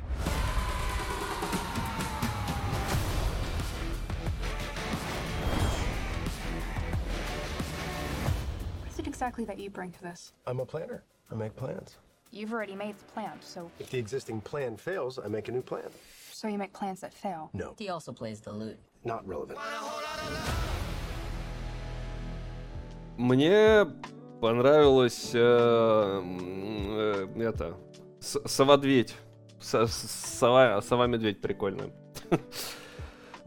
[8.80, 10.32] What is it exactly that you bring to this?
[10.46, 11.02] I'm a planner.
[11.30, 11.96] I make plans.
[12.30, 13.70] You've already made the plan, so...
[13.78, 15.90] If the existing plan fails, I make a new plan.
[16.32, 17.50] So you make plans that fail?
[17.52, 17.74] No.
[17.78, 18.78] He also plays the lute.
[19.04, 19.58] Not relevant.
[23.18, 23.86] Мне
[24.40, 27.76] понравилось э, э, это
[28.20, 29.14] соводветь
[29.59, 31.91] Сова, сова-медведь прикольная.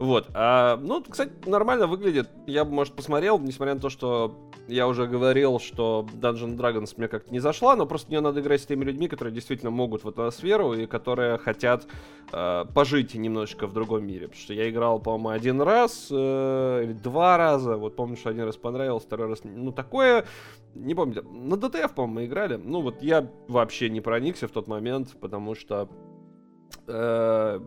[0.01, 0.29] Вот.
[0.33, 2.27] А, ну, кстати, нормально выглядит.
[2.47, 7.07] Я бы, может, посмотрел, несмотря на то, что я уже говорил, что Dungeon Dragons мне
[7.07, 10.31] как-то не зашла, но просто мне надо играть с теми людьми, которые действительно могут в
[10.31, 11.85] сферу и которые хотят
[12.31, 14.27] э, пожить немножечко в другом мире.
[14.27, 17.77] Потому что я играл, по-моему, один раз э, или два раза.
[17.77, 20.25] Вот помню, что один раз понравилось, второй раз, ну, такое,
[20.73, 22.55] не помню, на DTF, по-моему, мы играли.
[22.55, 25.89] Ну, вот я вообще не проникся в тот момент, потому что...
[26.87, 27.59] Э,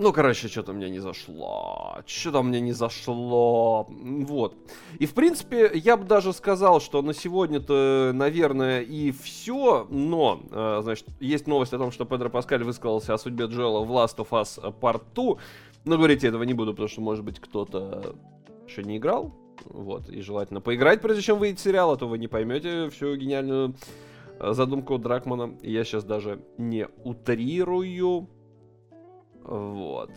[0.00, 1.98] Ну, короче, что-то мне не зашло.
[2.06, 3.86] Что-то мне не зашло.
[3.90, 4.54] Вот.
[4.98, 9.86] И, в принципе, я бы даже сказал, что на сегодня-то, наверное, и все.
[9.90, 13.90] Но, э, значит, есть новость о том, что Педро Паскаль высказался о судьбе Джоэла в
[13.92, 15.36] Last of Us Part 2.
[15.84, 18.16] Но говорить я этого не буду, потому что, может быть, кто-то
[18.66, 19.34] еще не играл.
[19.66, 20.08] Вот.
[20.08, 23.74] И желательно поиграть, прежде чем выйдет сериал, а то вы не поймете всю гениальную
[24.38, 25.58] э, задумку Дракмана.
[25.60, 28.30] Я сейчас даже не утрирую.
[29.42, 30.10] Вот.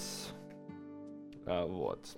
[1.45, 2.17] А, вот.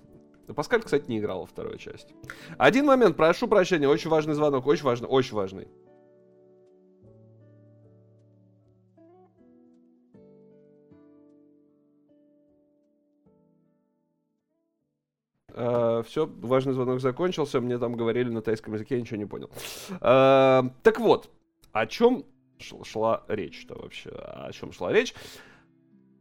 [0.55, 2.13] Паскаль, кстати, не играл во второй части.
[2.57, 5.67] Один момент, прошу прощения, очень важный звонок, очень важный, очень важный.
[16.05, 19.49] все, важный звонок закончился, мне там говорили на тайском языке, я ничего не понял.
[20.01, 21.29] Э, так вот,
[21.71, 22.25] о чем
[22.59, 24.09] шла речь-то вообще?
[24.09, 25.13] О чем шла речь?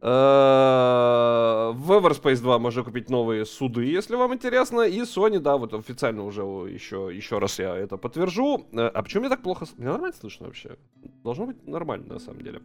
[0.07, 4.81] Э, В Everspace 2 можно купить новые суды, если вам интересно.
[4.81, 8.67] И Sony, да, вот официально уже еще, еще раз я это подтвержу.
[8.71, 9.65] Э, А почему мне так плохо...
[9.77, 10.77] Меня нормально слышно вообще?
[11.23, 12.61] Должно быть нормально, на самом деле.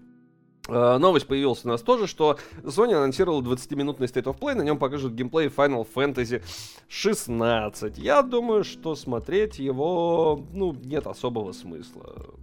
[0.69, 4.79] Э, Новость появилась у нас тоже, что Sony анонсировала 20-минутный State of Play, на нем
[4.79, 6.43] покажут геймплей Final Fantasy
[6.89, 7.97] 16.
[7.97, 12.35] Я думаю, что смотреть его, ну, нет особого смысла.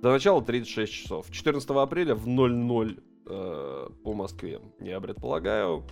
[0.00, 1.26] До начала 36 часов.
[1.30, 5.84] 14 апреля в 00 э, по Москве, я предполагаю.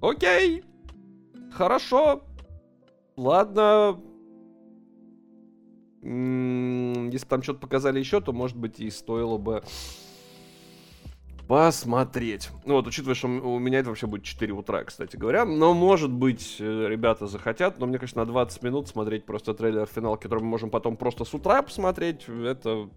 [0.00, 0.62] Окей.
[1.52, 2.22] Хорошо.
[3.16, 4.00] Ладно.
[6.02, 9.62] М, Если там что-то показали еще, то, может быть, и стоило бы
[11.48, 12.50] посмотреть.
[12.66, 15.46] Ну вот, учитывая, что у меня это вообще будет 4 утра, кстати говоря.
[15.46, 17.78] Но, может быть, э, ребята захотят.
[17.78, 21.24] Но мне, конечно, на 20 минут смотреть просто трейлер финал, который мы можем потом просто
[21.24, 22.90] с утра посмотреть, это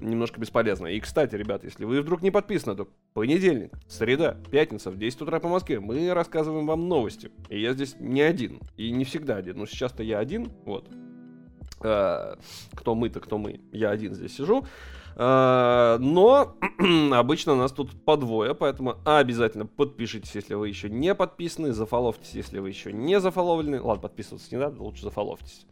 [0.00, 0.88] немножко бесполезно.
[0.88, 5.40] И, кстати, ребята, если вы вдруг не подписаны, то понедельник, среда, пятница в 10 утра
[5.40, 7.30] по Москве мы рассказываем вам новости.
[7.48, 8.60] И я здесь не один.
[8.76, 9.58] И не всегда один.
[9.58, 10.90] Но сейчас-то я один, вот.
[11.82, 12.36] Э,
[12.74, 13.60] Кто мы-то, кто мы.
[13.72, 14.64] Я один здесь сижу.
[15.16, 16.56] Э, Но
[17.12, 22.58] обычно нас тут по двое, поэтому обязательно подпишитесь, если вы еще не подписаны, зафоловьтесь, если
[22.58, 23.80] вы еще не зафоловлены.
[23.80, 25.66] Ладно, подписываться не надо, лучше зафоловьтесь.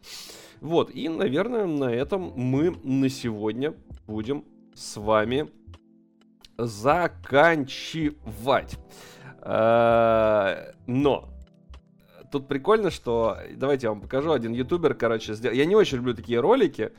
[0.61, 3.73] Вот, и, наверное, на этом мы на сегодня
[4.07, 5.49] будем с вами
[6.57, 8.77] заканчивать.
[9.41, 11.29] Э, Но
[12.33, 13.37] тут прикольно, что...
[13.55, 14.31] Давайте я вам покажу.
[14.31, 15.55] Один ютубер, короче, сделал...
[15.55, 16.91] Я не очень люблю такие ролики,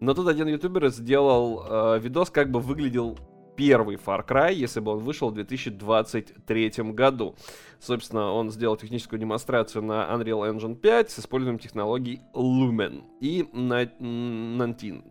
[0.00, 3.18] но тут один ютубер сделал э, видос, как бы выглядел
[3.56, 7.34] первый Far Cry, если бы он вышел в 2023 году.
[7.80, 15.02] Собственно, он сделал техническую демонстрацию на Unreal Engine 5 с использованием технологий Lumen и Nantin.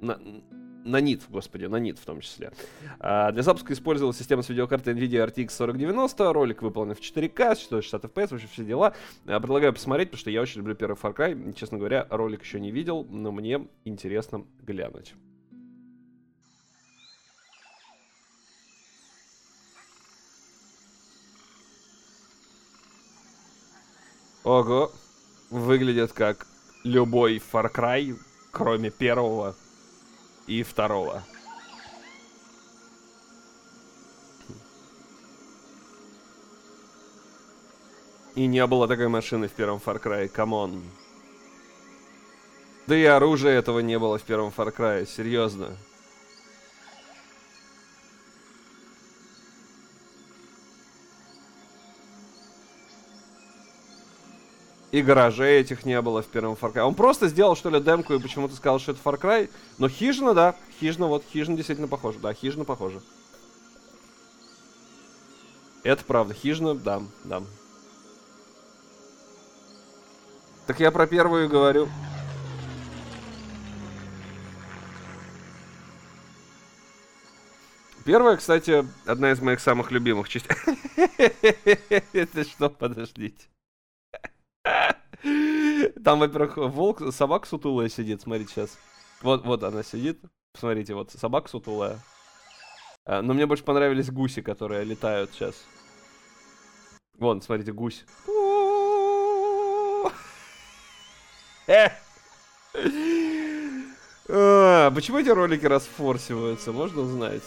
[0.85, 2.51] На, Nanit, господи, Nanit в том числе.
[2.99, 6.31] А, для запуска использовалась система с видеокартой NVIDIA RTX 4090.
[6.31, 8.93] Ролик выполнен в 4К, 160 FPS, вообще все дела.
[9.25, 11.53] А, предлагаю посмотреть, потому что я очень люблю первый Far Cry.
[11.53, 15.15] Честно говоря, ролик еще не видел, но мне интересно глянуть.
[24.43, 24.91] Ого,
[25.49, 26.45] выглядит как
[26.83, 28.15] любой Far Cry,
[28.51, 29.55] кроме первого
[30.47, 31.23] и второго.
[38.35, 40.83] И не было такой машины в первом Far Cry, come on.
[42.85, 45.77] Да и оружия этого не было в первом Far Cry, серьезно.
[54.95, 56.79] И гаражей этих не было в первом Far Cry.
[56.79, 59.49] Он просто сделал, что ли, демку и почему-то сказал, что это Far Cry.
[59.77, 60.55] Но хижина, да.
[60.79, 62.17] Хижина, вот, хижина действительно похожа.
[62.19, 63.01] Да, хижина похожа.
[65.83, 66.33] Это правда.
[66.33, 67.43] Хижина, да, да.
[70.65, 71.89] Так я про первую говорю.
[78.05, 80.55] Первая, кстати, одна из моих самых любимых частей.
[82.13, 83.47] Это что, подождите.
[86.03, 88.77] Там, во-первых, волк, собака сутулая сидит, смотрите сейчас.
[89.21, 90.19] Вот, вот она сидит.
[90.53, 91.99] Посмотрите, вот собака сутулая.
[93.05, 95.55] А, Но мне больше понравились гуси, которые летают сейчас.
[97.17, 98.05] Вон, смотрите, гусь.
[101.67, 101.89] Э.
[104.29, 107.43] А, Почему эти ролики расфорсиваются, можно узнать?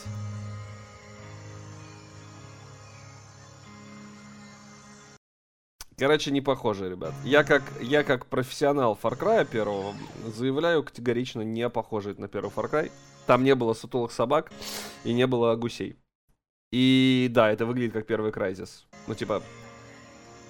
[5.98, 7.12] Короче, не похоже, ребят.
[7.24, 9.94] Я как, я как профессионал Far Cry первого
[10.26, 12.92] заявляю категорично не похоже на первый Far Cry.
[13.26, 14.52] Там не было сутулых собак
[15.02, 15.96] и не было гусей.
[16.70, 18.84] И да, это выглядит как первый Crysis.
[19.08, 19.42] Ну, типа,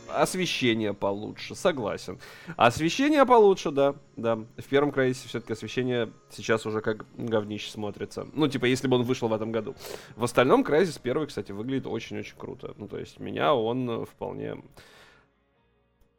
[0.09, 2.19] освещение получше, согласен.
[2.57, 4.37] Освещение получше, да, да.
[4.37, 8.27] В первом Crysis все-таки освещение сейчас уже как говнище смотрится.
[8.35, 9.75] Ну, типа, если бы он вышел в этом году.
[10.15, 12.75] В остальном Crysis первый, кстати, выглядит очень-очень круто.
[12.77, 14.57] Ну, то есть, меня он вполне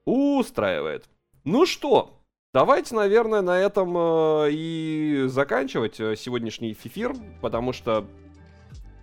[0.09, 1.09] устраивает.
[1.43, 2.19] Ну что,
[2.51, 8.07] Давайте, наверное, на этом э, и заканчивать э, сегодняшний фифир, потому что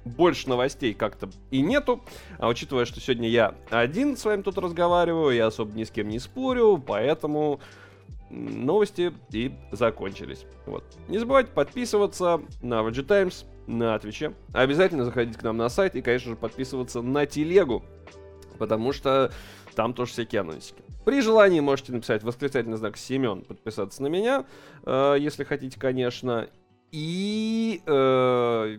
[0.05, 2.03] больше новостей как-то и нету.
[2.39, 6.09] А учитывая, что сегодня я один с вами тут разговариваю, я особо ни с кем
[6.09, 7.61] не спорю, поэтому
[8.31, 10.45] новости и закончились.
[10.67, 10.83] Вот.
[11.07, 14.33] Не забывайте подписываться на VG Times, на Твиче.
[14.53, 17.85] Обязательно заходите к нам на сайт и, конечно же, подписываться на телегу,
[18.59, 19.33] потому что
[19.77, 20.83] там тоже всякие анонсики.
[21.05, 24.45] При желании можете написать восклицательный знак Семен, подписаться на меня,
[24.85, 26.49] э, если хотите, конечно.
[26.91, 28.77] И э,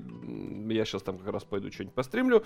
[0.69, 2.43] я сейчас там как раз пойду что-нибудь постримлю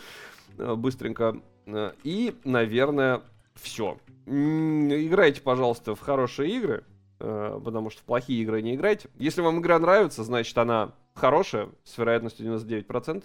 [0.58, 1.42] э, быстренько.
[1.66, 3.22] Э, и, наверное,
[3.56, 3.98] все.
[4.26, 6.84] Играйте, пожалуйста, в хорошие игры,
[7.22, 9.10] потому что в плохие игры не играйте.
[9.16, 13.24] Если вам игра нравится, значит она хорошая, с вероятностью 99%.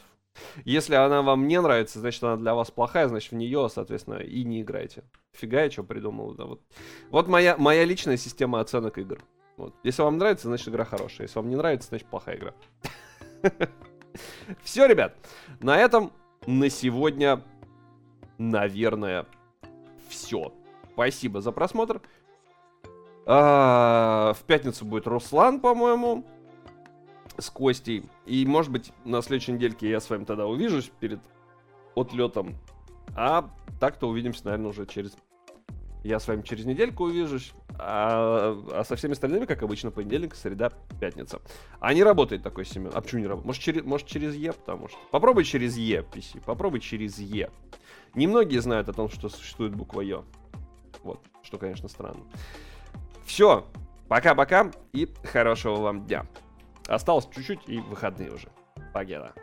[0.64, 4.44] Если она вам не нравится, значит она для вас плохая, значит в нее, соответственно, и
[4.44, 5.02] не играйте.
[5.32, 6.34] Фига я что придумал.
[6.34, 6.60] Да, вот
[7.10, 9.18] вот моя, моя личная система оценок игр.
[9.56, 9.74] Вот.
[9.82, 11.26] Если вам нравится, значит игра хорошая.
[11.26, 12.54] Если вам не нравится, значит плохая игра.
[14.62, 15.16] Все, ребят.
[15.60, 16.12] На этом
[16.46, 17.42] на сегодня,
[18.38, 19.26] наверное,
[20.08, 20.52] все.
[20.92, 22.00] Спасибо за просмотр.
[23.26, 26.24] А, в пятницу будет Руслан, по-моему,
[27.36, 28.04] с Костей.
[28.24, 31.18] И, может быть, на следующей недельке я с вами тогда увижусь перед
[31.96, 32.54] отлетом.
[33.16, 33.50] А
[33.80, 35.16] так-то увидимся, наверное, уже через
[36.06, 40.70] я с вами через недельку увижусь, а, а со всеми остальными, как обычно, понедельник, среда,
[41.00, 41.40] пятница.
[41.80, 42.92] А не работает такой Семен.
[42.94, 43.46] А почему не работает?
[43.46, 44.98] Может, через, может, через Е, потому что...
[45.10, 46.40] Попробуй через Е, PC.
[46.44, 47.50] Попробуй через Е.
[48.14, 50.24] Немногие знают о том, что существует буква Ё.
[51.02, 52.22] Вот, что, конечно, странно.
[53.26, 53.66] Все,
[54.08, 56.26] пока-пока и хорошего вам дня.
[56.86, 58.48] Осталось чуть-чуть и выходные уже.
[58.94, 59.34] Погеда.